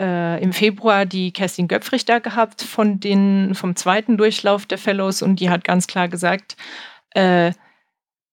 [0.00, 5.22] äh, im Februar die Kerstin Göpfrich da gehabt von den, vom zweiten Durchlauf der Fellows
[5.22, 6.56] und die hat ganz klar gesagt,
[7.10, 7.52] äh,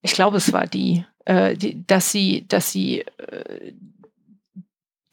[0.02, 3.72] ich glaube, es war die, äh, die, dass sie, dass sie äh,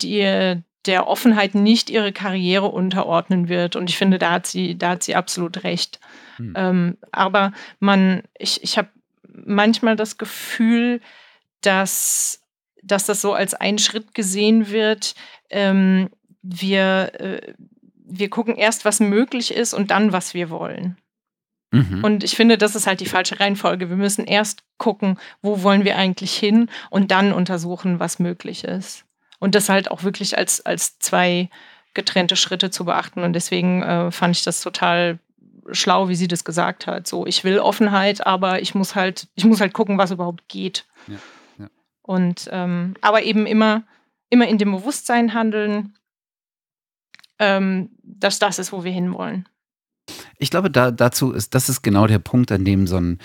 [0.01, 3.75] die, der Offenheit nicht ihre Karriere unterordnen wird.
[3.75, 5.99] Und ich finde, da hat sie, da hat sie absolut recht.
[6.37, 6.53] Hm.
[6.55, 8.89] Ähm, aber man, ich, ich habe
[9.23, 11.01] manchmal das Gefühl,
[11.61, 12.41] dass,
[12.81, 15.15] dass das so als ein Schritt gesehen wird,
[15.49, 16.09] ähm,
[16.41, 17.53] wir, äh,
[18.05, 20.97] wir gucken erst, was möglich ist und dann, was wir wollen.
[21.71, 22.03] Mhm.
[22.03, 23.89] Und ich finde, das ist halt die falsche Reihenfolge.
[23.89, 29.05] Wir müssen erst gucken, wo wollen wir eigentlich hin und dann untersuchen, was möglich ist.
[29.39, 31.49] Und das halt auch wirklich als, als zwei
[31.93, 33.23] getrennte Schritte zu beachten.
[33.23, 35.19] Und deswegen äh, fand ich das total
[35.71, 37.07] schlau, wie sie das gesagt hat.
[37.07, 40.85] So, ich will Offenheit, aber ich muss halt, ich muss halt gucken, was überhaupt geht.
[41.07, 41.17] Ja,
[41.59, 41.67] ja.
[42.01, 43.83] Und ähm, aber eben immer,
[44.29, 45.95] immer in dem Bewusstsein handeln,
[47.39, 49.47] ähm, dass das ist, wo wir hinwollen.
[50.37, 53.19] Ich glaube, da, dazu ist, das ist genau der Punkt, an dem so ein,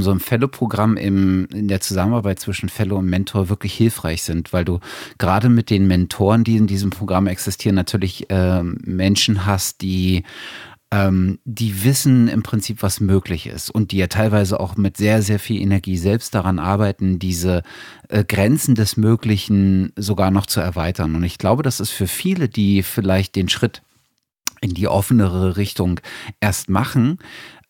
[0.00, 4.80] so ein Fellow-Programm in der Zusammenarbeit zwischen Fellow und Mentor wirklich hilfreich sind, weil du
[5.18, 10.24] gerade mit den Mentoren, die in diesem Programm existieren, natürlich äh, Menschen hast, die
[10.96, 15.20] ähm, die wissen im Prinzip, was möglich ist und die ja teilweise auch mit sehr,
[15.20, 17.62] sehr viel Energie selbst daran arbeiten, diese
[18.08, 21.14] äh, Grenzen des Möglichen sogar noch zu erweitern.
[21.14, 23.82] Und ich glaube, das ist für viele, die vielleicht den Schritt
[24.62, 26.00] in die offenere Richtung
[26.40, 27.18] erst machen,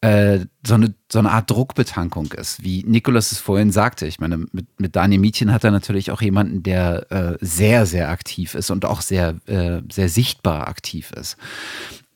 [0.02, 4.06] äh, so, eine, so eine Art Druckbetankung ist, wie Nikolas es vorhin sagte.
[4.06, 8.08] Ich meine, mit, mit Daniel Mietchen hat er natürlich auch jemanden, der äh, sehr, sehr
[8.10, 11.36] aktiv ist und auch sehr, äh, sehr sichtbar aktiv ist.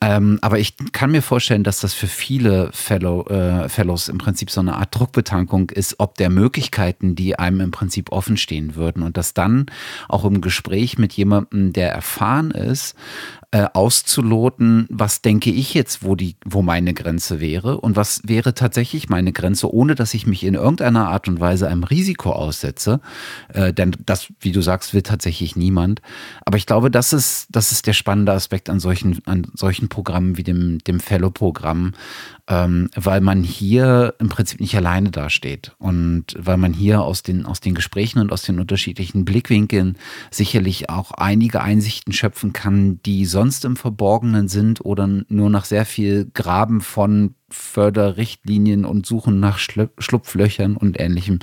[0.03, 4.49] Ähm, aber ich kann mir vorstellen, dass das für viele Fellow, äh, Fellows im Prinzip
[4.49, 9.03] so eine Art Druckbetankung ist, ob der Möglichkeiten, die einem im Prinzip offen stehen würden.
[9.03, 9.67] Und dass dann
[10.09, 12.95] auch im Gespräch mit jemandem, der erfahren ist,
[13.53, 18.53] äh, auszuloten, was denke ich jetzt, wo die, wo meine Grenze wäre und was wäre
[18.53, 23.01] tatsächlich meine Grenze, ohne dass ich mich in irgendeiner Art und Weise einem Risiko aussetze.
[23.49, 26.01] Äh, denn das, wie du sagst, will tatsächlich niemand.
[26.45, 30.37] Aber ich glaube, das ist, das ist der spannende Aspekt an solchen, an solchen Programmen
[30.37, 31.91] wie dem, dem Fellow-Programm,
[32.47, 37.45] ähm, weil man hier im Prinzip nicht alleine dasteht und weil man hier aus den,
[37.45, 39.97] aus den Gesprächen und aus den unterschiedlichen Blickwinkeln
[40.29, 45.87] sicherlich auch einige Einsichten schöpfen kann, die sonst im Verborgenen sind oder nur nach sehr
[45.87, 51.39] viel Graben von Förderrichtlinien und Suchen nach Schlupflöchern und ähnlichem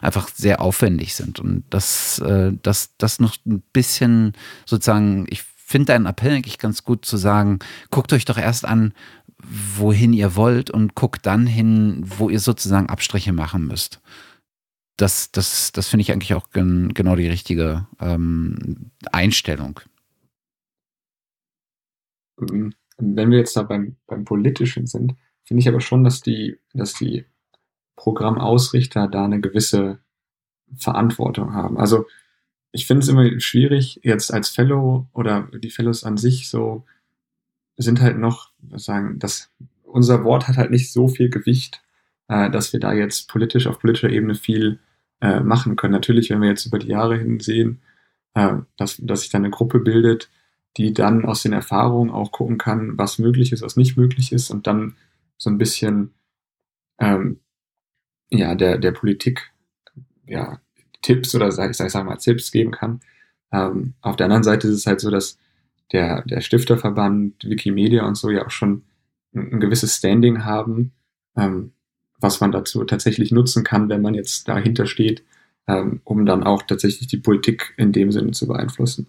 [0.00, 1.40] einfach sehr aufwendig sind.
[1.40, 4.32] Und das, äh, das, das noch ein bisschen
[4.64, 7.58] sozusagen, ich finde deinen Appell eigentlich ganz gut zu sagen,
[7.90, 8.94] guckt euch doch erst an,
[9.76, 14.00] wohin ihr wollt und guckt dann hin, wo ihr sozusagen Abstriche machen müsst.
[14.96, 19.80] Das, das, das finde ich eigentlich auch gen, genau die richtige ähm, Einstellung.
[22.40, 25.14] Ähm, wenn wir jetzt da beim, beim Politischen sind,
[25.44, 27.24] finde ich aber schon, dass die, dass die
[27.96, 29.98] Programmausrichter da eine gewisse
[30.76, 31.78] Verantwortung haben.
[31.78, 32.06] Also
[32.72, 36.84] ich finde es immer schwierig, jetzt als Fellow oder die Fellows an sich so
[37.76, 39.50] sind halt noch, sagen, dass
[39.84, 41.82] unser Wort hat halt nicht so viel Gewicht,
[42.28, 44.80] äh, dass wir da jetzt politisch auf politischer Ebene viel
[45.20, 45.92] äh, machen können.
[45.92, 47.80] Natürlich, wenn wir jetzt über die Jahre hin sehen,
[48.34, 50.30] äh, dass, dass sich dann eine Gruppe bildet,
[50.76, 54.50] die dann aus den Erfahrungen auch gucken kann, was möglich ist, was nicht möglich ist
[54.50, 54.96] und dann
[55.36, 56.14] so ein bisschen
[56.98, 57.40] ähm,
[58.30, 59.52] ja der der Politik
[60.26, 60.60] ja
[61.02, 63.00] Tipps oder sag ich sag mal Tipps geben kann.
[63.52, 65.38] Ähm, auf der anderen Seite ist es halt so, dass
[65.92, 68.82] der, der Stifterverband, Wikimedia und so ja auch schon
[69.34, 70.92] ein, ein gewisses Standing haben,
[71.36, 71.72] ähm,
[72.18, 75.24] was man dazu tatsächlich nutzen kann, wenn man jetzt dahinter steht,
[75.68, 79.06] ähm, um dann auch tatsächlich die Politik in dem Sinne zu beeinflussen.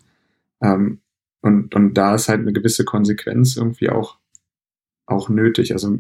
[0.61, 0.99] Ähm,
[1.45, 4.17] und, und da ist halt eine gewisse Konsequenz irgendwie auch,
[5.05, 5.73] auch nötig.
[5.73, 5.99] Also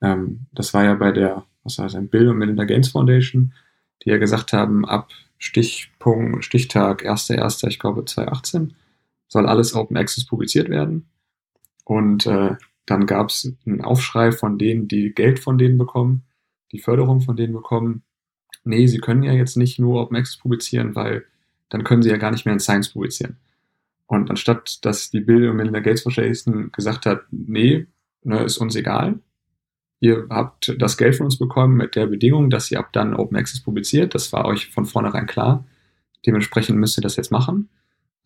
[0.00, 3.52] ähm, das war ja bei der, was war das, Bill und Melinda Gates Foundation,
[4.02, 8.76] die ja gesagt haben, ab Stichpunkt, Stichtag 1.1., ich glaube 2018,
[9.28, 11.10] soll alles Open Access publiziert werden.
[11.84, 16.22] Und äh, dann gab es einen Aufschrei von denen, die Geld von denen bekommen,
[16.72, 18.04] die Förderung von denen bekommen.
[18.64, 21.26] Nee, sie können ja jetzt nicht nur Open Access publizieren, weil
[21.68, 23.36] dann können sie ja gar nicht mehr in Science publizieren.
[24.08, 27.86] Und anstatt, dass die Bill und Melinda Gates Foundation gesagt hat, nee,
[28.24, 29.20] ne, ist uns egal.
[30.00, 33.36] Ihr habt das Geld von uns bekommen mit der Bedingung, dass ihr ab dann Open
[33.36, 34.14] Access publiziert.
[34.14, 35.64] Das war euch von vornherein klar.
[36.26, 37.68] Dementsprechend müsst ihr das jetzt machen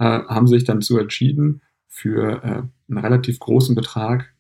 [0.03, 4.35] äh, haben sich dann zu entschieden, für äh, einen relativ großen Betrag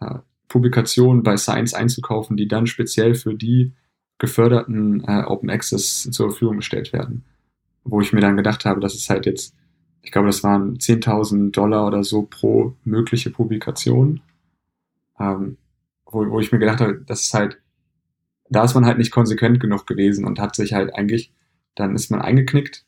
[0.00, 0.16] äh,
[0.48, 3.72] Publikationen bei Science einzukaufen, die dann speziell für die
[4.18, 7.24] geförderten äh, Open Access zur Verfügung gestellt werden.
[7.84, 9.54] Wo ich mir dann gedacht habe, das ist halt jetzt,
[10.02, 14.20] ich glaube, das waren 10.000 Dollar oder so pro mögliche Publikation.
[15.18, 15.58] Ähm,
[16.06, 17.60] wo, wo ich mir gedacht habe, das ist halt,
[18.48, 21.32] da ist man halt nicht konsequent genug gewesen und hat sich halt eigentlich,
[21.74, 22.84] dann ist man eingeknickt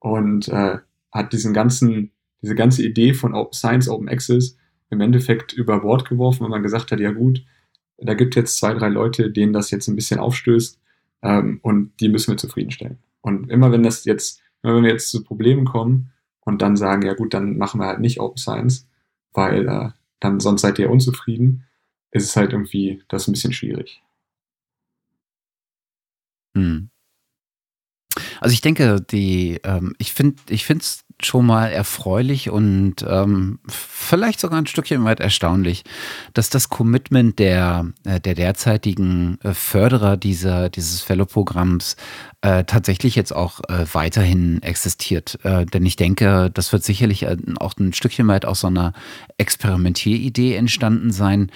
[0.00, 0.78] und äh,
[1.12, 2.10] hat diesen ganzen,
[2.42, 4.56] diese ganze Idee von Open Science, Open Access
[4.90, 7.44] im Endeffekt über Bord geworfen, weil man gesagt hat, ja gut,
[7.98, 10.80] da gibt jetzt zwei, drei Leute, denen das jetzt ein bisschen aufstößt
[11.22, 12.98] ähm, und die müssen wir zufriedenstellen.
[13.20, 16.10] Und immer wenn das jetzt, immer wenn wir jetzt zu Problemen kommen
[16.44, 18.88] und dann sagen, ja gut, dann machen wir halt nicht Open Science,
[19.32, 19.90] weil äh,
[20.20, 21.66] dann sonst seid ihr unzufrieden,
[22.10, 24.02] ist es halt irgendwie das ein bisschen schwierig.
[26.54, 26.90] Hm.
[28.40, 33.60] Also ich denke, die, ähm, ich finde, ich finde es schon mal erfreulich und ähm,
[33.68, 35.84] vielleicht sogar ein Stückchen weit erstaunlich,
[36.34, 41.96] dass das Commitment der, äh, der derzeitigen äh, Förderer dieser, dieses Fellow-Programms
[42.42, 45.38] äh, tatsächlich jetzt auch äh, weiterhin existiert.
[45.44, 47.26] Äh, denn ich denke, das wird sicherlich
[47.58, 48.92] auch ein Stückchen weit aus so einer
[49.38, 51.50] Experimentieridee entstanden sein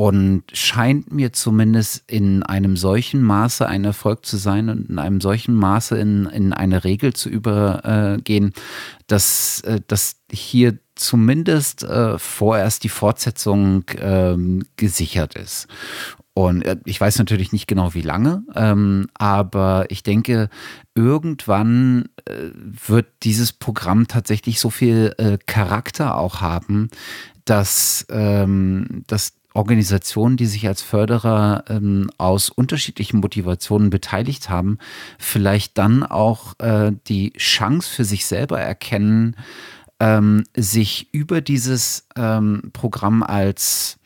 [0.00, 5.20] und scheint mir zumindest in einem solchen Maße ein Erfolg zu sein und in einem
[5.20, 8.52] solchen Maße in, in eine Regel zu übergehen,
[9.08, 15.66] dass, äh, dass hier zumindest äh, vorerst die Fortsetzung ähm, gesichert ist.
[16.32, 20.48] Und äh, ich weiß natürlich nicht genau, wie lange, ähm, aber ich denke,
[20.94, 22.50] irgendwann äh,
[22.86, 26.88] wird dieses Programm tatsächlich so viel äh, Charakter auch haben,
[27.44, 34.78] dass, ähm, dass Organisationen, die sich als Förderer ähm, aus unterschiedlichen Motivationen beteiligt haben,
[35.18, 39.34] vielleicht dann auch äh, die Chance für sich selber erkennen,
[39.98, 43.98] ähm, sich über dieses ähm, Programm als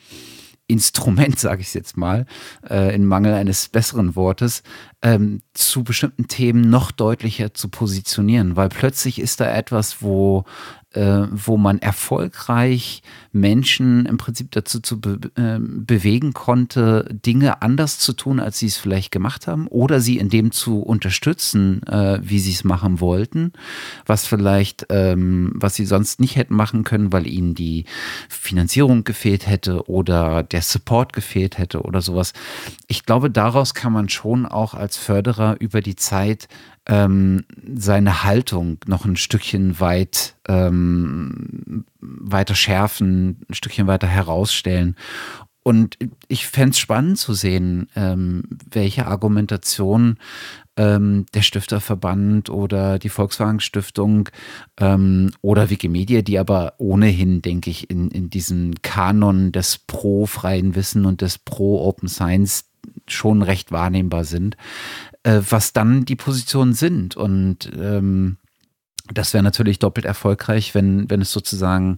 [0.69, 2.25] Instrument, sage ich jetzt mal,
[2.69, 4.63] äh, in Mangel eines besseren Wortes,
[5.03, 10.45] ähm, zu bestimmten Themen noch deutlicher zu positionieren, weil plötzlich ist da etwas, wo
[10.95, 13.03] äh, wo man erfolgreich
[13.33, 18.67] Menschen im Prinzip dazu zu be äh, bewegen konnte, Dinge anders zu tun, als sie
[18.67, 23.01] es vielleicht gemacht haben, oder sie in dem zu unterstützen, äh, wie sie es machen
[23.01, 23.53] wollten,
[24.07, 27.87] was vielleicht, ähm, was sie sonst nicht hätten machen können, weil ihnen die
[28.29, 32.33] Finanzierung gefehlt hätte oder der Support gefehlt hätte oder sowas.
[32.87, 36.49] Ich glaube, daraus kann man schon auch als Förderer über die Zeit
[36.87, 37.45] ähm,
[37.75, 44.97] seine Haltung noch ein Stückchen weit ähm, weiter schärfen, ein Stückchen weiter herausstellen.
[45.65, 45.97] Und
[46.27, 50.19] ich fände es spannend zu sehen, ähm, welche Argumentation
[50.77, 54.29] ähm, der Stifterverband oder die Volkswagen Stiftung
[54.81, 61.05] ähm, oder Wikimedia, die aber ohnehin, denke ich, in, in diesem Kanon des pro-freien Wissen
[61.05, 62.65] und des pro-Open Science
[63.07, 64.57] schon recht wahrnehmbar sind,
[65.23, 67.17] äh, was dann die Positionen sind.
[67.17, 68.39] Und ähm,
[69.13, 71.97] das wäre natürlich doppelt erfolgreich, wenn, wenn es sozusagen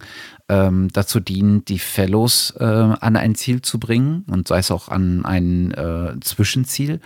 [0.49, 4.89] ähm, dazu dient, die Fellows äh, an ein Ziel zu bringen und sei es auch
[4.89, 6.99] an ein äh, Zwischenziel.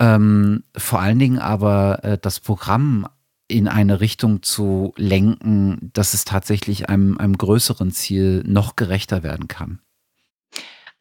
[0.00, 3.06] Ähm, vor allen Dingen aber äh, das Programm
[3.48, 9.46] in eine Richtung zu lenken, dass es tatsächlich einem, einem größeren Ziel noch gerechter werden
[9.46, 9.80] kann.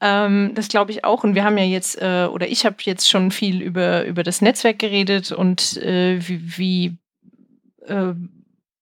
[0.06, 1.24] Ähm, das glaube ich auch.
[1.24, 4.40] Und wir haben ja jetzt, äh, oder ich habe jetzt schon viel über, über das
[4.40, 6.98] Netzwerk geredet und äh, wie, wie
[7.88, 8.14] äh,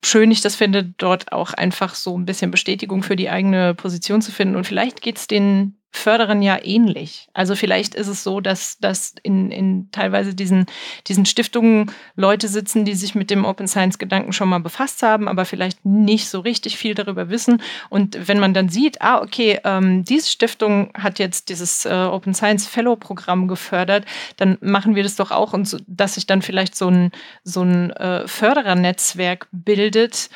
[0.04, 4.22] schön ich das finde, dort auch einfach so ein bisschen Bestätigung für die eigene Position
[4.22, 4.58] zu finden.
[4.58, 7.30] Und vielleicht geht es den Förderern ja ähnlich.
[7.34, 10.66] Also vielleicht ist es so, dass, dass in, in teilweise diesen,
[11.08, 15.28] diesen Stiftungen Leute sitzen, die sich mit dem Open Science Gedanken schon mal befasst haben,
[15.28, 17.62] aber vielleicht nicht so richtig viel darüber wissen.
[17.90, 22.34] Und wenn man dann sieht, ah, okay, ähm, diese Stiftung hat jetzt dieses äh, Open
[22.34, 24.06] Science Fellow Programm gefördert,
[24.38, 27.12] dann machen wir das doch auch und so, dass sich dann vielleicht so ein,
[27.44, 30.32] so ein äh, Förderernetzwerk bildet,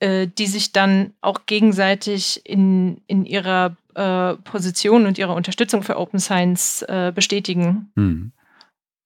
[0.00, 5.98] äh, die sich dann auch gegenseitig in, in ihrer äh, Position und ihre Unterstützung für
[5.98, 7.92] Open Science äh, bestätigen.
[7.94, 8.32] Mhm.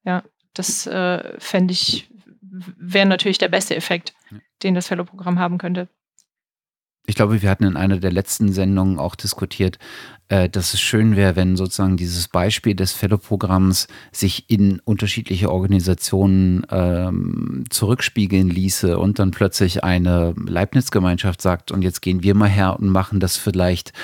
[0.05, 0.23] Ja,
[0.55, 2.11] das äh, fände ich,
[2.41, 4.15] wäre natürlich der beste Effekt,
[4.63, 5.89] den das Fellow-Programm haben könnte.
[7.09, 9.79] Ich glaube, wir hatten in einer der letzten Sendungen auch diskutiert,
[10.29, 16.67] äh, dass es schön wäre, wenn sozusagen dieses Beispiel des Fellow-Programms sich in unterschiedliche Organisationen
[16.71, 22.79] ähm, zurückspiegeln ließe und dann plötzlich eine Leibniz-Gemeinschaft sagt, und jetzt gehen wir mal her
[22.79, 23.95] und machen das vielleicht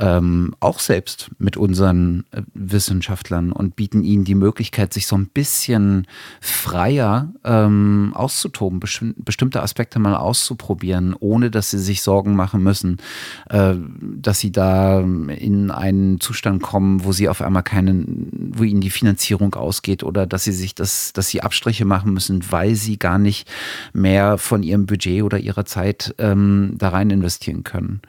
[0.00, 5.28] ähm, auch selbst mit unseren äh, Wissenschaftlern und bieten ihnen die Möglichkeit, sich so ein
[5.28, 6.08] bisschen
[6.40, 12.96] freier ähm, auszutoben, besti bestimmte Aspekte mal auszuprobieren, ohne dass sie sich Sorgen machen müssen,
[13.50, 18.80] äh, dass sie da in einen Zustand kommen, wo sie auf einmal keinen, wo ihnen
[18.80, 22.98] die Finanzierung ausgeht oder dass sie sich das, dass sie Abstriche machen müssen, weil sie
[22.98, 23.48] gar nicht
[23.92, 28.00] mehr von ihrem Budget oder ihrer Zeit ähm, da rein investieren können.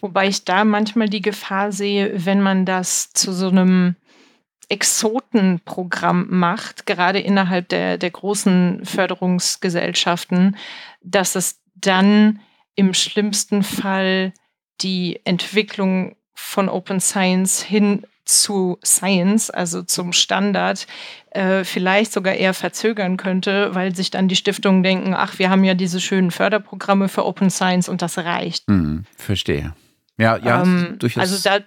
[0.00, 3.96] Wobei ich da manchmal die Gefahr sehe, wenn man das zu so einem
[4.68, 10.56] Exotenprogramm macht, gerade innerhalb der, der großen Förderungsgesellschaften,
[11.02, 12.40] dass es dann
[12.74, 14.32] im schlimmsten Fall
[14.80, 20.86] die Entwicklung von Open Science hin zu Science, also zum Standard,
[21.30, 25.64] äh, vielleicht sogar eher verzögern könnte, weil sich dann die Stiftungen denken, ach, wir haben
[25.64, 28.66] ja diese schönen Förderprogramme für Open Science und das reicht.
[28.66, 29.74] Hm, verstehe.
[30.16, 31.20] Ja, ja, ähm, durchaus.
[31.20, 31.64] Also da,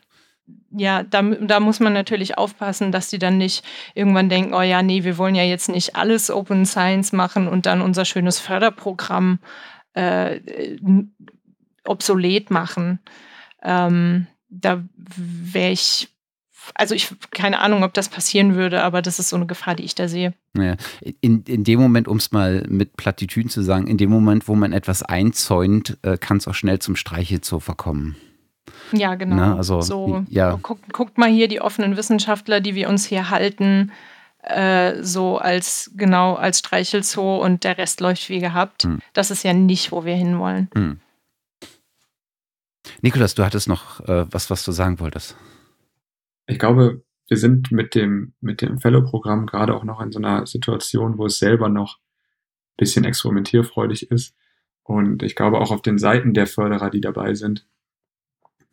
[0.71, 3.63] ja, da, da muss man natürlich aufpassen, dass die dann nicht
[3.93, 7.65] irgendwann denken, oh ja, nee, wir wollen ja jetzt nicht alles Open Science machen und
[7.65, 9.39] dann unser schönes Förderprogramm
[9.98, 10.40] äh,
[11.86, 12.99] obsolet machen.
[13.64, 14.84] Ähm, da
[15.15, 16.10] wäre ich,
[16.76, 19.84] also ich, keine Ahnung, ob das passieren würde, aber das ist so eine Gefahr, die
[19.84, 20.34] ich da sehe.
[20.56, 20.76] Ja,
[21.22, 24.56] in, in dem Moment, um es mal mit Plattitüden zu sagen, in dem Moment, wo
[24.56, 28.15] man etwas einzäunt, äh, kann es auch schnell zum Streichelzoo verkommen.
[28.91, 29.36] Ja, genau.
[29.36, 30.60] Na, ne, also, so, ja.
[30.61, 33.91] guckt, guckt mal hier die offenen Wissenschaftler, die wir uns hier halten,
[34.49, 38.84] äh, so als genau als Streichelzoo und der Rest läuft wie gehabt.
[38.84, 38.99] Hm.
[39.14, 40.69] Das ist ja nicht, wo wir hinwollen.
[40.74, 40.99] Hm.
[43.02, 45.36] Nikolas, du hattest noch äh, was, was du sagen wolltest.
[46.48, 50.45] Ich glaube, wir sind mit dem, mit dem Fellow-Programm gerade auch noch in so einer
[50.45, 54.36] Situation, wo es selber noch ein bisschen experimentierfreudig ist.
[54.84, 57.68] Und ich glaube auch auf den Seiten der Förderer, die dabei sind,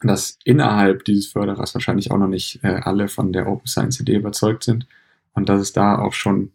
[0.01, 4.17] dass innerhalb dieses Förderers wahrscheinlich auch noch nicht äh, alle von der Open Science Idee
[4.17, 4.87] überzeugt sind
[5.35, 6.52] und dass es da auch schon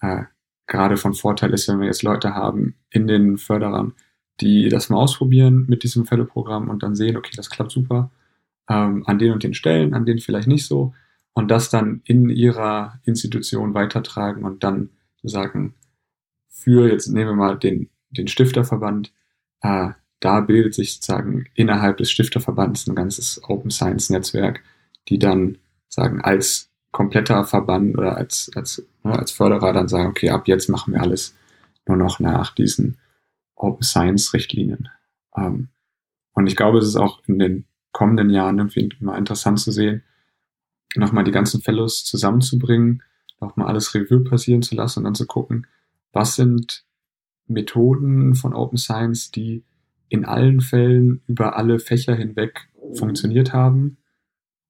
[0.00, 0.24] äh,
[0.66, 3.94] gerade von Vorteil ist, wenn wir jetzt Leute haben in den Förderern,
[4.40, 8.10] die das mal ausprobieren mit diesem Fellow-Programm und dann sehen, okay, das klappt super,
[8.68, 10.94] ähm, an den und den Stellen, an denen vielleicht nicht so,
[11.34, 14.90] und das dann in ihrer Institution weitertragen und dann
[15.22, 15.74] sagen,
[16.48, 19.12] für, jetzt nehmen wir mal den, den Stifterverband,
[19.60, 19.90] äh,
[20.20, 24.62] da bildet sich sozusagen innerhalb des Stifterverbands ein ganzes Open Science Netzwerk,
[25.08, 30.46] die dann sagen, als kompletter Verband oder als, als, als Förderer dann sagen, okay, ab
[30.46, 31.36] jetzt machen wir alles
[31.88, 32.98] nur noch nach diesen
[33.56, 34.88] Open Science Richtlinien.
[35.36, 35.70] Ähm,
[36.34, 40.04] und ich glaube, es ist auch in den kommenden Jahren irgendwie immer interessant zu sehen,
[40.94, 43.02] nochmal die ganzen Fellows zusammenzubringen,
[43.40, 45.66] nochmal alles Revue passieren zu lassen und dann zu gucken,
[46.12, 46.84] was sind
[47.48, 49.64] Methoden von Open Science, die
[50.08, 53.96] in allen Fällen über alle Fächer hinweg funktioniert haben?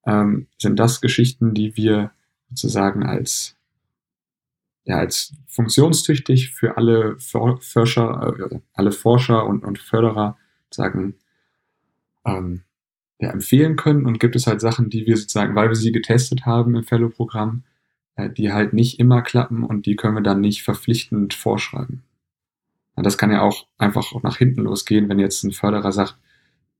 [0.06, 2.10] Ähm, sind das Geschichten, die wir
[2.48, 3.56] sozusagen als
[4.84, 10.36] ja, als funktionstüchtig für alle Forscher, äh, alle Forscher und, und Förderer
[10.70, 11.14] sagen,
[12.26, 12.62] ähm,
[13.18, 16.44] ja, empfehlen können und gibt es halt Sachen, die wir sozusagen, weil wir sie getestet
[16.44, 17.64] haben im Fellow-Programm,
[18.16, 22.02] äh, die halt nicht immer klappen und die können wir dann nicht verpflichtend vorschreiben.
[22.96, 26.18] Ja, das kann ja auch einfach auch nach hinten losgehen, wenn jetzt ein Förderer sagt,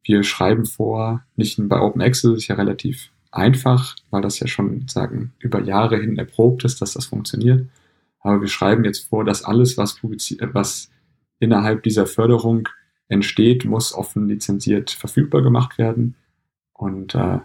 [0.02, 4.86] wir schreiben vor, nicht bei Open Access ist ja relativ einfach, weil das ja schon
[4.88, 7.66] sagen über Jahre hin erprobt ist, dass das funktioniert.
[8.20, 10.90] Aber wir schreiben jetzt vor, dass alles, was, was
[11.38, 12.68] innerhalb dieser Förderung
[13.08, 16.14] entsteht, muss offen lizenziert verfügbar gemacht werden.
[16.72, 17.40] Und äh,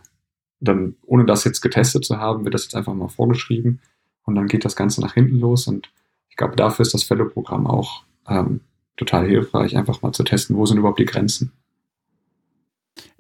[0.60, 3.82] dann, ohne das jetzt getestet zu haben, wird das jetzt einfach mal vorgeschrieben
[4.24, 5.68] und dann geht das Ganze nach hinten los.
[5.68, 5.92] Und
[6.30, 8.62] ich glaube, dafür ist das Fellow-Programm auch ähm,
[8.98, 11.52] total hilfreich, einfach mal zu testen, wo sind überhaupt die Grenzen.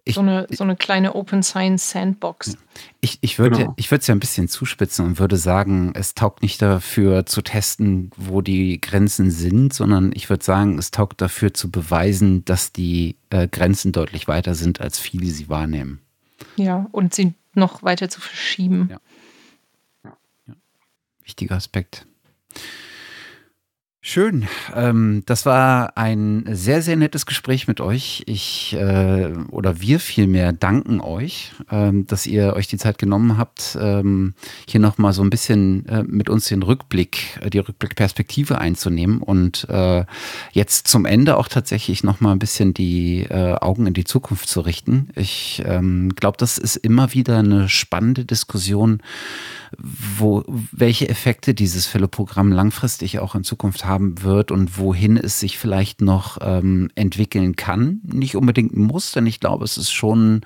[0.09, 2.57] Ich, so, eine, so eine kleine Open Science Sandbox.
[3.01, 3.75] Ich, ich würde genau.
[3.77, 8.41] es ja ein bisschen zuspitzen und würde sagen, es taugt nicht dafür zu testen, wo
[8.41, 13.47] die Grenzen sind, sondern ich würde sagen, es taugt dafür zu beweisen, dass die äh,
[13.47, 15.99] Grenzen deutlich weiter sind, als viele sie wahrnehmen.
[16.55, 18.89] Ja, und sie noch weiter zu verschieben.
[18.91, 18.99] Ja.
[20.03, 20.17] ja.
[20.47, 20.53] ja.
[21.23, 22.05] Wichtiger Aspekt.
[24.11, 24.47] Schön.
[24.75, 28.23] Ähm, das war ein sehr, sehr nettes Gespräch mit euch.
[28.25, 33.77] Ich äh, oder wir vielmehr danken euch, ähm, dass ihr euch die Zeit genommen habt,
[33.79, 34.33] ähm,
[34.67, 39.69] hier nochmal so ein bisschen äh, mit uns den Rückblick, äh, die Rückblickperspektive einzunehmen und
[39.69, 40.05] äh,
[40.53, 44.61] jetzt zum Ende auch tatsächlich nochmal ein bisschen die äh, Augen in die Zukunft zu
[44.61, 45.09] richten.
[45.15, 49.03] Ich ähm, glaube, das ist immer wieder eine spannende Diskussion
[49.77, 55.57] wo, welche Effekte dieses Fellow-Programm langfristig auch in Zukunft haben wird und wohin es sich
[55.57, 58.01] vielleicht noch ähm, entwickeln kann.
[58.03, 60.41] Nicht unbedingt muss, denn ich glaube, es ist schon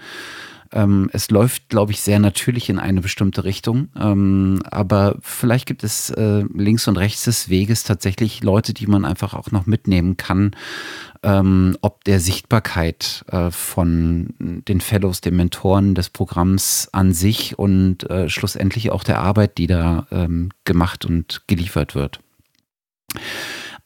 [0.74, 3.90] ähm, es läuft, glaube ich, sehr natürlich in eine bestimmte Richtung.
[4.00, 9.06] Ähm, aber vielleicht gibt es äh, links und rechts des Weges tatsächlich Leute, die man
[9.06, 10.52] einfach auch noch mitnehmen kann,
[11.22, 18.10] ähm, ob der Sichtbarkeit äh, von den Fellows, den Mentoren des Programms an sich und
[18.10, 22.20] äh, schlussendlich auch der Arbeit, die da ähm, gemacht und geliefert wird.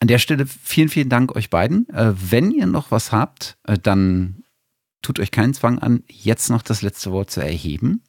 [0.00, 1.88] An der Stelle vielen, vielen Dank euch beiden.
[1.90, 4.44] Äh, wenn ihr noch was habt, äh, dann
[5.02, 8.02] tut euch keinen Zwang an, jetzt noch das letzte Wort zu erheben.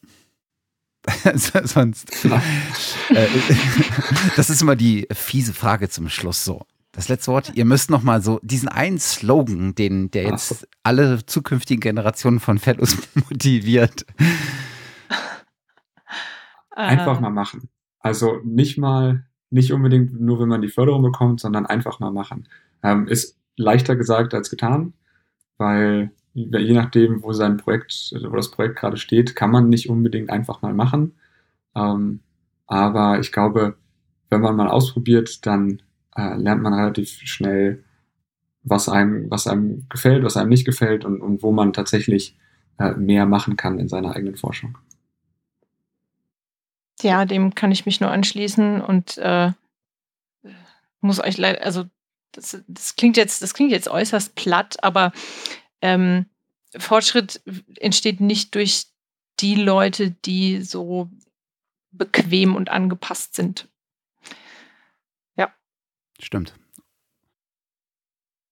[1.63, 2.25] Sonst.
[2.25, 3.27] Äh,
[4.35, 6.65] das ist immer die fiese Frage zum Schluss so.
[6.91, 11.25] Das letzte Wort, ihr müsst noch mal so diesen einen Slogan, den der jetzt alle
[11.25, 14.05] zukünftigen Generationen von Fellows motiviert.
[16.71, 17.69] Einfach mal machen.
[17.99, 22.47] Also nicht mal, nicht unbedingt nur, wenn man die Förderung bekommt, sondern einfach mal machen.
[22.83, 24.93] Ähm, ist leichter gesagt als getan,
[25.57, 30.29] weil je nachdem, wo sein Projekt, wo das Projekt gerade steht, kann man nicht unbedingt
[30.29, 31.13] einfach mal machen.
[31.75, 32.21] Ähm,
[32.67, 33.75] aber ich glaube,
[34.29, 35.81] wenn man mal ausprobiert, dann
[36.15, 37.83] äh, lernt man relativ schnell,
[38.63, 42.37] was einem, was einem gefällt, was einem nicht gefällt und, und wo man tatsächlich
[42.77, 44.77] äh, mehr machen kann in seiner eigenen Forschung.
[47.01, 49.51] Ja, dem kann ich mich nur anschließen und äh,
[51.01, 51.85] muss euch leider, also
[52.33, 55.11] das, das klingt jetzt, das klingt jetzt äußerst platt, aber
[55.81, 56.25] ähm,
[56.77, 57.41] Fortschritt
[57.79, 58.87] entsteht nicht durch
[59.39, 61.09] die Leute, die so
[61.91, 63.67] bequem und angepasst sind.
[65.35, 65.51] Ja.
[66.19, 66.53] Stimmt.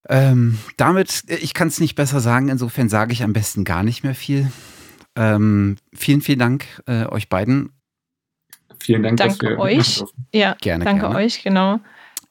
[0.08, 4.02] Ähm, damit, ich kann es nicht besser sagen, insofern sage ich am besten gar nicht
[4.02, 4.50] mehr viel.
[5.14, 7.77] Ähm, vielen, vielen Dank äh, euch beiden.
[8.80, 10.04] Vielen Dank, danke dass wir euch.
[10.32, 10.84] Ja, gerne.
[10.84, 11.16] Danke gerne.
[11.16, 11.80] euch, genau.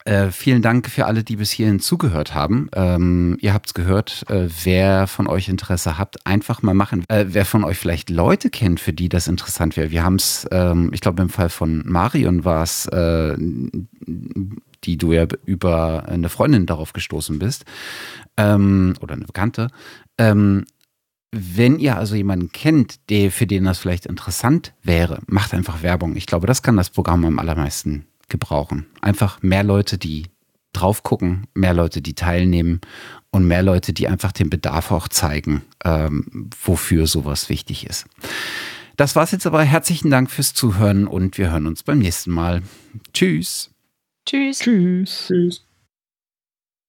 [0.04, 2.70] Äh, vielen Dank für alle, die bis hierhin zugehört haben.
[2.74, 7.04] Ähm, ihr habt es gehört, äh, wer von euch Interesse habt, einfach mal machen.
[7.08, 9.90] Äh, wer von euch vielleicht Leute kennt, für die das interessant wäre.
[9.90, 13.36] Wir haben es, ähm, ich glaube im Fall von Marion war es, äh,
[14.84, 17.66] die du ja über eine Freundin darauf gestoßen bist.
[18.38, 19.68] ähm, oder eine Bekannte.
[21.30, 26.16] Wenn ihr also jemanden kennt, der, für den das vielleicht interessant wäre, macht einfach Werbung.
[26.16, 28.86] Ich glaube, das kann das Programm am allermeisten gebrauchen.
[29.02, 30.26] Einfach mehr Leute, die
[30.72, 32.80] drauf gucken, mehr Leute, die teilnehmen
[33.30, 38.06] und mehr Leute, die einfach den Bedarf auch zeigen, ähm, wofür sowas wichtig ist.
[38.96, 39.62] Das war's jetzt aber.
[39.62, 42.62] Herzlichen Dank fürs Zuhören und wir hören uns beim nächsten Mal.
[43.12, 43.70] Tschüss.
[44.26, 44.58] Tschüss.
[44.58, 45.26] Tschüss.
[45.28, 45.67] Tschüss.